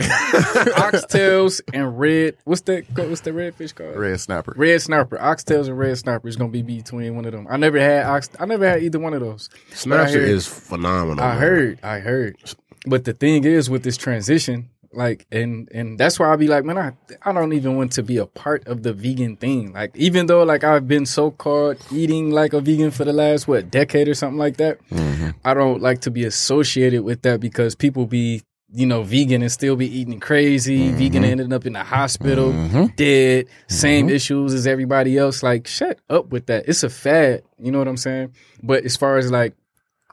[0.75, 2.37] oxtails and red.
[2.43, 2.85] What's that?
[2.95, 3.95] What's the red fish called?
[3.95, 4.53] Red snapper.
[4.55, 7.47] Red snapper, oxtails and red snapper is gonna be between one of them.
[7.49, 8.29] I never had ox.
[8.39, 9.49] I never had either one of those.
[9.73, 11.23] Snapper heard- is phenomenal.
[11.23, 11.37] I man.
[11.37, 12.37] heard, I heard.
[12.85, 16.65] But the thing is, with this transition, like, and and that's why I be like,
[16.65, 19.73] man, I I don't even want to be a part of the vegan thing.
[19.73, 23.47] Like, even though like I've been so called eating like a vegan for the last
[23.47, 25.29] what decade or something like that, mm-hmm.
[25.45, 28.41] I don't like to be associated with that because people be.
[28.73, 30.87] You know, vegan and still be eating crazy.
[30.87, 30.97] Mm-hmm.
[30.97, 32.85] Vegan ended up in the hospital, mm-hmm.
[32.95, 33.47] dead.
[33.67, 35.43] Same issues as everybody else.
[35.43, 36.69] Like, shut up with that.
[36.69, 37.43] It's a fad.
[37.59, 38.33] You know what I'm saying?
[38.63, 39.55] But as far as like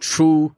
[0.01, 0.57] true,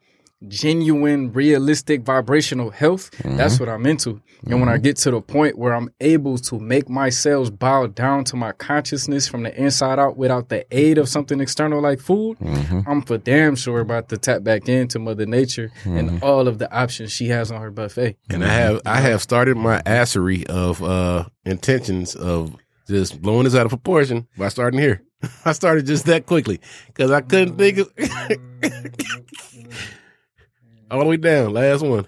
[0.49, 3.37] genuine, realistic vibrational health, mm-hmm.
[3.37, 4.21] that's what I'm into.
[4.47, 4.85] And when I mm-hmm.
[4.85, 8.53] get to the point where I'm able to make my cells bow down to my
[8.53, 12.81] consciousness from the inside out without the aid of something external like food, mm-hmm.
[12.87, 16.73] I'm for damn sure about to tap back into Mother Nature and all of the
[16.73, 18.17] options she has on her buffet.
[18.31, 23.55] and I have I have started my assery of uh intentions of just blowing this
[23.55, 25.03] out of proportion by starting here.
[25.45, 27.93] I started just that quickly because I couldn't think of
[30.91, 31.53] all the way down.
[31.53, 32.07] Last one.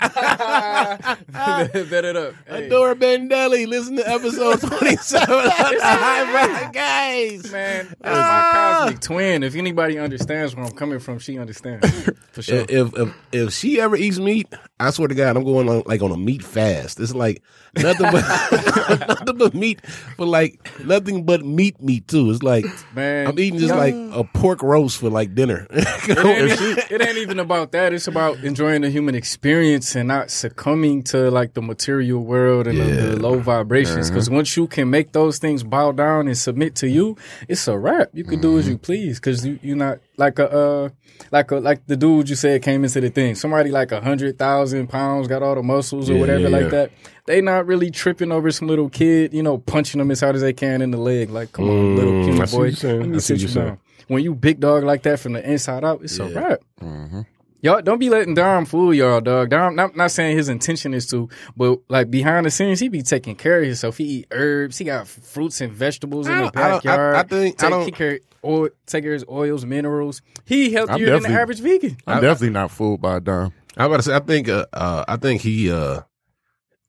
[0.00, 2.34] Bet it up.
[2.46, 7.52] Hey, Adora Bendelli, listen to episode 27 of the High Vibe Guys.
[7.52, 9.42] man, that's my cosmic twin.
[9.42, 11.86] If anybody understands where I'm coming from, she understands
[12.32, 12.64] for sure.
[12.68, 16.02] If, if if she ever eats meat, I swear to God, I'm going on like
[16.02, 16.98] on a meat fast.
[16.98, 17.42] It's like
[17.76, 19.80] nothing but nothing but meat,
[20.16, 22.30] but like nothing but meat meat too.
[22.30, 25.66] It's like Man, I'm eating just like a pork roast for like dinner.
[25.70, 27.92] It ain't, it ain't even about that.
[27.92, 32.78] It's about enjoying the human experience and not succumbing to like the material world and
[32.78, 34.10] the, the low vibrations.
[34.10, 37.16] Because once you can make those things bow down and submit to you,
[37.48, 38.10] it's a wrap.
[38.12, 40.88] You can do as you please because you you're not like a uh
[41.32, 43.34] like a like the dude you said came into the thing.
[43.34, 46.62] Somebody like a hundred thousand pounds got all the muscles or Yeah, whatever yeah, like
[46.64, 46.68] yeah.
[46.68, 46.90] that.
[47.26, 50.40] They not really tripping over some little kid, you know, punching them as hard as
[50.42, 51.30] they can in the leg.
[51.30, 53.00] Like, come on, little Mm, I see boy, what you're saying.
[53.00, 53.78] let me sit you down.
[54.08, 56.38] When you big dog like that from the inside out, it's a Yeah.
[56.40, 56.60] wrap.
[56.80, 57.20] Mm-hmm.
[57.62, 59.50] Y'all don't be letting Dom fool y'all, dog.
[59.50, 63.02] Dom, not, not saying his intention is to, but like behind the scenes, he be
[63.02, 63.98] taking care of himself.
[63.98, 64.78] He eat herbs.
[64.78, 67.16] He got fruits and vegetables in the don't- I I- backyard.
[67.16, 70.22] I think- I don't- he care, oil, take care of his oils, minerals.
[70.46, 71.96] He healthier than the definitely- average vegan.
[72.06, 73.52] I'm definitely not fooled by Dom.
[73.76, 76.00] I'm about to say, I think, uh, uh, I think he, uh,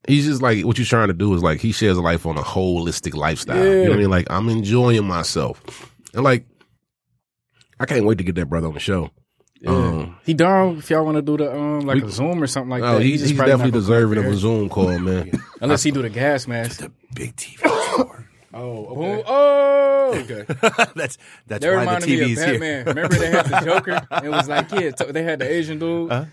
[0.08, 2.38] he's just like what you're trying to do is like he shares a life on
[2.38, 3.62] a holistic lifestyle.
[3.62, 4.10] You know what I mean?
[4.10, 6.46] Like I'm enjoying myself, and like
[7.78, 9.10] I can't wait to get that brother on the show.
[9.66, 12.46] Um, He down if y'all want to do the um like We- a Zoom or
[12.46, 13.02] something like oh, that.
[13.02, 14.34] he's, just he's probably definitely deserving of a.
[14.36, 15.30] Zoom call, man.
[15.60, 16.88] unless he do the gas mask.
[17.14, 17.60] Big TV.
[18.54, 20.44] Oh, oh, okay.
[20.94, 22.52] that's that's They why the reminded me TV's of here.
[22.58, 22.84] Batman.
[22.84, 24.06] Remember they had the Joker?
[24.22, 26.10] It was like, yeah, t- they had the Asian dude.
[26.10, 26.26] Yeah,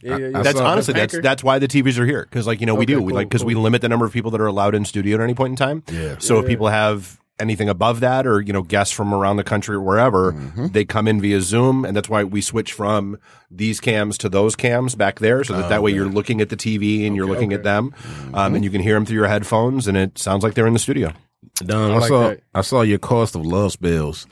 [0.00, 0.42] yeah, yeah.
[0.42, 1.22] That's honestly that's Anchor.
[1.22, 3.28] that's why the TVs are here because like you know we Okay, do we like
[3.28, 5.50] because we limit the number of people that are allowed in studio at any point
[5.50, 5.82] in time.
[5.90, 6.16] Yeah.
[6.18, 9.74] So if people have anything above that or you know guests from around the country
[9.76, 10.66] or wherever Mm-hmm.
[10.68, 13.18] they come in via Zoom and that's why we switch from
[13.50, 16.56] these cams to those cams back there so that that way you're looking at the
[16.56, 18.34] TV and you're looking at them Mm-hmm.
[18.34, 20.72] um, and you can hear them through your headphones and it sounds like they're in
[20.74, 21.12] the studio.
[21.56, 22.40] Don, I, like saw that.
[22.54, 24.26] I saw your cost of love spells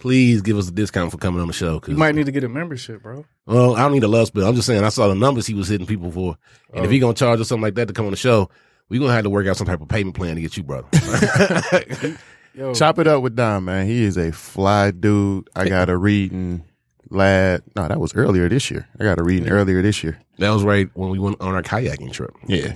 [0.00, 1.80] please give us a discount for coming on the show.
[1.80, 3.24] Cause, You might need to get a membership, bro.
[3.46, 4.46] well, I don't need a love spell.
[4.46, 6.36] I'm just saying I saw the numbers he was hitting people for,
[6.74, 6.92] and if Oh.
[6.92, 8.50] he gonna charge us something like that to come on the show,
[8.90, 10.88] we're gonna have to work out some type of payment plan to get you, brother.
[12.54, 13.86] Yo, Chop it up with Don, man.
[13.86, 15.48] He is a fly dude.
[15.56, 16.64] I got a reading
[17.10, 17.62] lad.
[17.74, 18.88] No, that was earlier this year.
[19.00, 20.18] I got a reading earlier this year.
[20.38, 22.30] that was right when we went on our kayaking trip.
[22.46, 22.74] Yeah.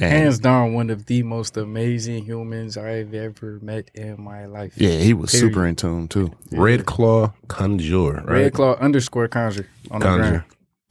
[0.00, 4.74] And- hands down, one of the most amazing humans I've ever met in my life.
[4.76, 5.48] yeah, he was Period.
[5.52, 6.30] super in tune too.
[6.52, 8.28] Red Claw Conjure, right?
[8.28, 10.44] Red Claw underscore conjure on the ground.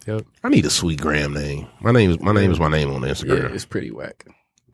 [0.06, 0.26] Yep.
[0.44, 1.68] I need a sweet gram name.
[1.80, 3.54] My name is my name is my name on Yeah, Instagram.
[3.54, 4.26] it's pretty whack.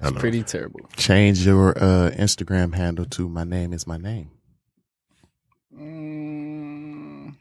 [0.02, 0.20] I It's know.
[0.20, 0.82] pretty terrible.
[0.98, 4.32] Change your uh, Instagram handle to my name is my name.
[5.78, 7.36] Mm,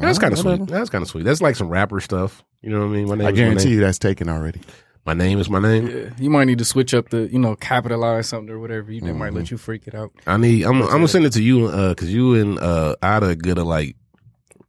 [0.00, 0.66] That's kind of sweet.
[0.66, 1.24] That's kind of sweet.
[1.24, 2.42] That's like some rapper stuff.
[2.62, 3.08] You know what I mean?
[3.08, 3.74] My name I is guarantee my name.
[3.74, 4.60] you that's taken already.
[5.06, 5.86] My name is my name.
[5.86, 8.90] yeah, you might need to switch up the, you know, capitalize something or whatever.
[8.90, 9.36] You, They might Mm-hmm.
[9.36, 10.12] let you freak it out.
[10.26, 10.62] I need.
[10.64, 10.80] I'm.
[10.82, 13.96] I'm gonna send it to you because you and uh, Ada are good at like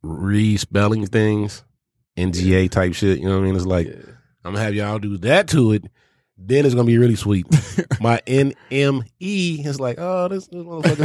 [0.04, 1.64] respelling things,
[2.18, 3.20] NGA type shit.
[3.20, 3.56] You know what I mean?
[3.56, 3.94] It's like Yeah.
[4.44, 5.86] I'm gonna have y'all do that to it.
[6.38, 7.46] Then it's gonna be really sweet.
[8.02, 10.98] my NME is like, oh, this, this motherfucker,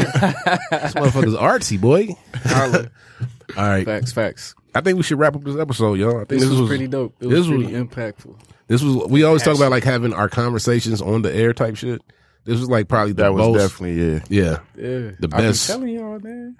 [0.70, 2.08] this motherfucker's artsy boy.
[2.44, 2.90] Holla.
[3.56, 4.54] All right, facts, facts.
[4.74, 6.16] I think we should wrap up this episode, y'all.
[6.20, 7.14] I think This, was, pretty dope.
[7.20, 8.38] It this was pretty was- impactful.
[8.68, 12.00] This was we always talk about like having our conversations on the air type shit.
[12.44, 14.20] This was like probably the That was most, definitely yeah.
[14.28, 15.10] yeah, Yeah.
[15.18, 16.56] The I be best- telling y'all, man.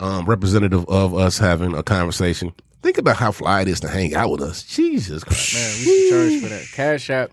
[0.00, 2.52] um, representative of us having a conversation.
[2.82, 4.62] Think about how fly it is to hang out with us.
[4.62, 6.66] Jesus Christ, Man, we should charge for that.
[6.74, 7.30] Cash App.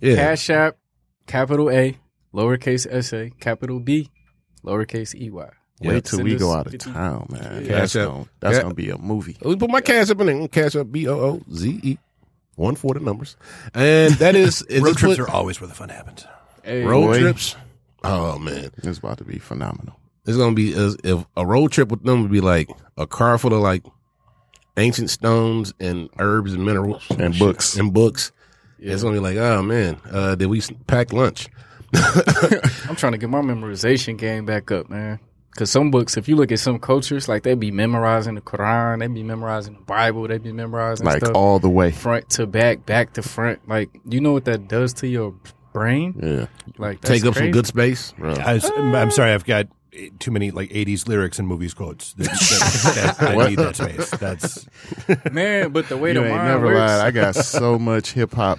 [0.00, 0.76] Yeah, Cash App,
[1.26, 1.96] capital A,
[2.34, 4.10] lowercase S A, capital B,
[4.64, 5.48] lowercase E Y.
[5.80, 7.64] Wait till we go out of 50 town, man.
[7.64, 7.78] Yeah.
[7.78, 8.08] That's Cash App.
[8.08, 8.62] gonna, that's Yeah.
[8.62, 9.36] gonna be a movie.
[9.44, 10.48] We put my cash up in there.
[10.48, 11.98] Cash up B O O Z E.
[12.56, 13.36] One for the numbers,
[13.72, 16.26] and that is, is Road trips what- are always where the fun happens.
[16.64, 17.20] Hey, road Boy.
[17.20, 17.54] trips.
[18.02, 19.94] Oh man, It's about to be phenomenal.
[20.26, 23.38] it's gonna be as if a road trip with them would be like a car
[23.38, 23.84] full of like
[24.76, 27.76] ancient stones and herbs and minerals And books.
[27.76, 28.32] and books.
[28.78, 31.48] It's gonna be like, oh man, uh, did we pack lunch?
[31.94, 35.20] I'm trying to get my memorization game back up, man.
[35.56, 39.00] Cause some books, if you look at some cultures, like they be memorizing the Quran,
[39.00, 41.90] they be memorizing the Bible, they be memorizing Like stuff all the way.
[41.90, 43.66] front to back, back to front.
[43.68, 45.34] Like, you know what that does to your
[45.72, 46.14] brain?
[46.22, 46.46] Yeah.
[46.76, 48.14] Like, Take that's up some good space.
[48.22, 49.66] I was, I'm sorry, I've got
[50.18, 52.12] too many like '80s lyrics and movies quotes.
[52.14, 54.10] That, that, that, I need that space.
[54.10, 54.66] That's
[55.32, 55.72] man.
[55.72, 57.00] But the way You the ain't never works, lied.
[57.00, 58.58] I got so much hip hop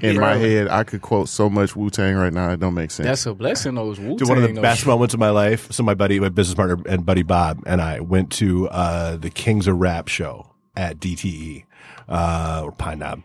[0.00, 0.68] in my head.
[0.68, 2.50] I could quote so much Wu Tang right now.
[2.50, 3.06] It don't make sense.
[3.06, 3.74] that's a blessing.
[3.74, 5.70] Those Wu Dude, one of the best moments of my life.
[5.72, 9.30] So my buddy, my business partner, and buddy Bob and I went to uh, the
[9.30, 11.64] Kings of Rap show at DTE
[12.08, 13.22] uh, or Pine Knob,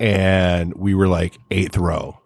[0.00, 2.18] and we were like eighth row,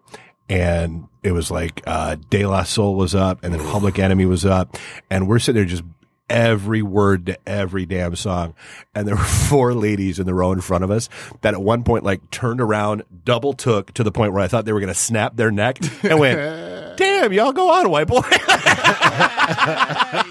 [0.49, 4.45] and it was like uh, De La Soul was up, and then Public Enemy was
[4.45, 4.77] up,
[5.09, 5.83] and we're sitting there just
[6.29, 8.55] every word to every damn song.
[8.95, 11.09] And there were four ladies in the row in front of us
[11.41, 14.65] that at one point like turned around, double took to the point where I thought
[14.65, 16.37] they were going to snap their neck and went,
[16.97, 18.21] damn, y'all go on, white boy.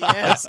[0.00, 0.46] yes.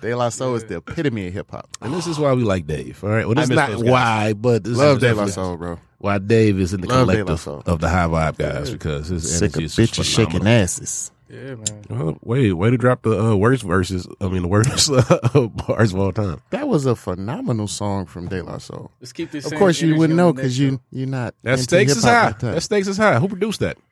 [0.00, 1.68] De La Soul is the epitome of hip hop.
[1.80, 3.02] And this is why we like Dave.
[3.02, 3.26] All right.
[3.26, 5.78] Well, this is not why, but this Love is De La Soul, bro.
[6.06, 9.50] Why Dave is in the Love collective of the high vibe guys because his Sick
[9.50, 11.10] of energy is just bitches shaking asses.
[11.28, 11.84] Yeah, man.
[11.90, 14.06] Well, wait, way to drop the uh, worst verses.
[14.20, 14.88] I mean, the worst
[15.34, 16.40] uh, bars of all time.
[16.50, 18.92] That was a phenomenal song from De La Soul.
[19.00, 19.44] Let's keep this.
[19.50, 21.34] Of course, you wouldn't know because you you're not.
[21.42, 22.26] That into stakes is high.
[22.28, 22.54] like that.
[22.54, 23.18] That stakes is high.
[23.18, 23.76] Who produced that?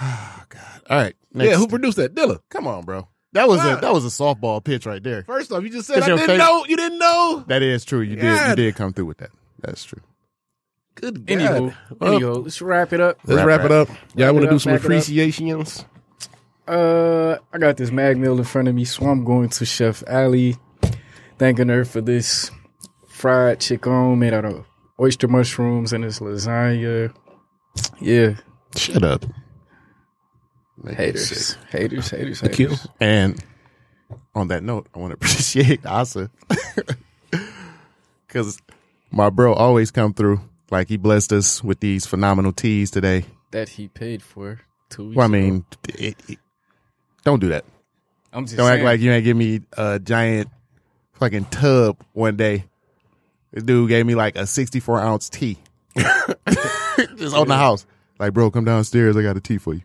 [0.00, 0.60] Oh God.
[0.90, 1.50] All right, next.
[1.50, 2.14] Yeah, who produced that?
[2.14, 2.40] Dilla.
[2.50, 3.06] Come on, bro.
[3.34, 3.78] That was Wow.
[3.78, 5.22] a that was a softball pitch right there.
[5.22, 6.64] First off, you just said I didn't favorite- know.
[6.66, 7.44] You didn't know.
[7.46, 8.00] That is true.
[8.00, 9.30] You did you did come through with that.
[9.60, 10.00] That's true.
[10.94, 11.26] Good.
[11.26, 11.38] God.
[11.38, 13.18] Anywho, Well, anywho, let's wrap it up.
[13.24, 13.88] let's Wrap, wrap, it up.
[14.14, 14.84] Y'all want to do some back it up.
[14.84, 15.84] appreciations?
[16.68, 20.02] Uh, I got this mag meal in front of me, so I'm going to Chef
[20.08, 20.56] Ali,
[21.38, 22.50] thanking her for this
[23.08, 24.64] fried chicken made out of
[25.00, 27.12] oyster mushrooms and this lasagna.
[28.00, 28.34] Yeah,
[28.76, 29.24] Shut up.
[30.88, 32.86] Haters, haters, haters, haters.
[33.00, 33.42] And
[34.34, 36.30] on that note, I want to appreciate Asa
[38.26, 38.60] because
[39.10, 40.40] my bro always come through.
[40.72, 43.26] Like he blessed us with these phenomenal teas today.
[43.52, 45.16] That he paid for two weeks.
[45.16, 45.32] Well, I ago.
[45.32, 46.38] mean, it, it-
[47.24, 47.64] don't do that.
[48.32, 50.48] I'm just Don't saying, act like you ain't give me a giant
[51.12, 52.64] fucking tub one day.
[53.52, 55.58] This dude gave me like a 64 ounce tea.
[57.16, 57.84] Just on the house.
[58.18, 59.16] Like, bro, come downstairs.
[59.16, 59.82] I got a tea for you.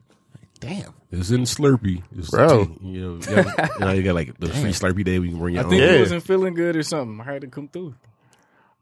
[0.61, 0.93] Damn.
[1.11, 2.01] It's in Slurpee.
[2.17, 2.65] It's Bro.
[2.65, 2.77] tea.
[2.81, 5.39] You know, you, have- you know, you got like the free Slurpee day We can
[5.39, 5.69] bring your I own.
[5.71, 5.93] think Yeah.
[5.95, 7.19] he wasn't feeling good or something.
[7.19, 7.95] I had to come through.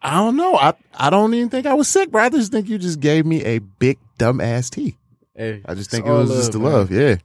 [0.06, 0.56] I don't know.
[0.56, 2.24] I, I don't even think I was sick, bro.
[2.24, 4.98] I just think you just gave me a big dumb ass tea.
[5.36, 6.72] Hey, I just think it all was just the man.
[6.72, 6.92] love.
[6.92, 7.16] Yeah.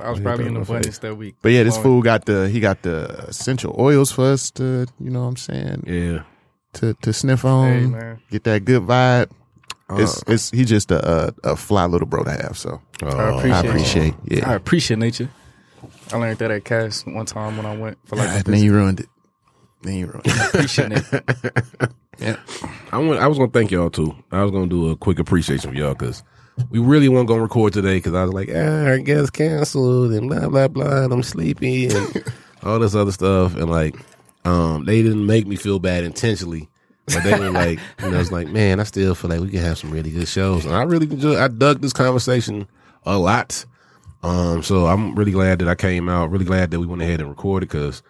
[0.00, 1.34] I was probably in the abundance that week.
[1.42, 5.10] But yeah, this fool got the he got the essential oils for us to you
[5.10, 6.22] know what I'm saying Yeah.
[6.74, 8.20] to to sniff on, Hey, man.
[8.30, 9.30] get that good vibe.
[9.90, 12.56] Uh, It's it's he just a, a a fly little bro to have.
[12.56, 14.14] So I Oh, appreciate, I appreciate
[14.46, 15.28] I appreciate nature.
[16.12, 18.64] I learned that at Cass one time when I went for like a then visit.
[18.64, 19.08] you ruined it.
[19.82, 20.54] Then you ruined it.
[20.54, 21.92] appreciate it.
[22.18, 22.36] yeah.
[22.92, 24.14] I want, I was gonna thank y'all too.
[24.32, 26.22] I was gonna do a quick appreciation for y'all because
[26.70, 30.28] we really weren't gonna record today because I was like, ah, I guess canceled and
[30.28, 32.24] blah blah blah, and I'm sleepy and
[32.62, 33.96] all this other stuff, and like,
[34.44, 36.68] um, they didn't make me feel bad intentionally,
[37.06, 39.60] but they were like, you know, it's like, man, I still feel like we can
[39.60, 41.38] have some really good shows, and I really enjoy.
[41.38, 42.66] I dug this conversation
[43.04, 43.64] a lot.
[44.22, 46.30] Um, so I'm really glad that I came out.
[46.30, 48.02] Really glad that we went ahead and recorded because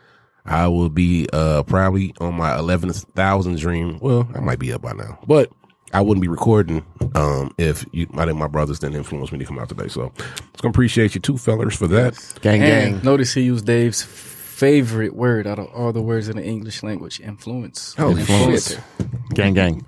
[0.46, 3.98] I will be uh probably on my eleventh thousand dream.
[4.00, 5.50] Well, I might be up by now, but
[5.92, 6.84] I wouldn't be recording
[7.14, 9.88] um if you, I think my brothers didn't influence me to come out today.
[9.88, 12.14] So it's gonna appreciate you two fellers for that.
[12.42, 13.04] Gang And gang.
[13.04, 17.20] notice he used Dave's favorite word out of all the words in the English language:
[17.20, 17.94] influence.
[17.98, 18.74] Oh, Influence.
[18.74, 19.34] Influencer.
[19.34, 19.84] Gang gang.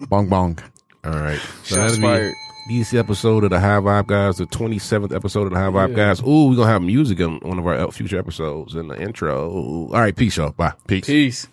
[0.08, 0.58] bong bong.
[1.04, 2.34] All right, so Shots that'll fired.
[2.68, 5.94] This episode of the High Vibe Guys, the twenty seventh episode of the High Vibe
[5.94, 6.20] Guys.
[6.22, 9.50] Ooh, we're gonna have music on one of our uh, future episodes in the intro.
[9.50, 10.52] All right, peace, y'all.
[10.52, 10.72] Bye.
[10.86, 11.06] Peace.
[11.06, 11.48] Peace.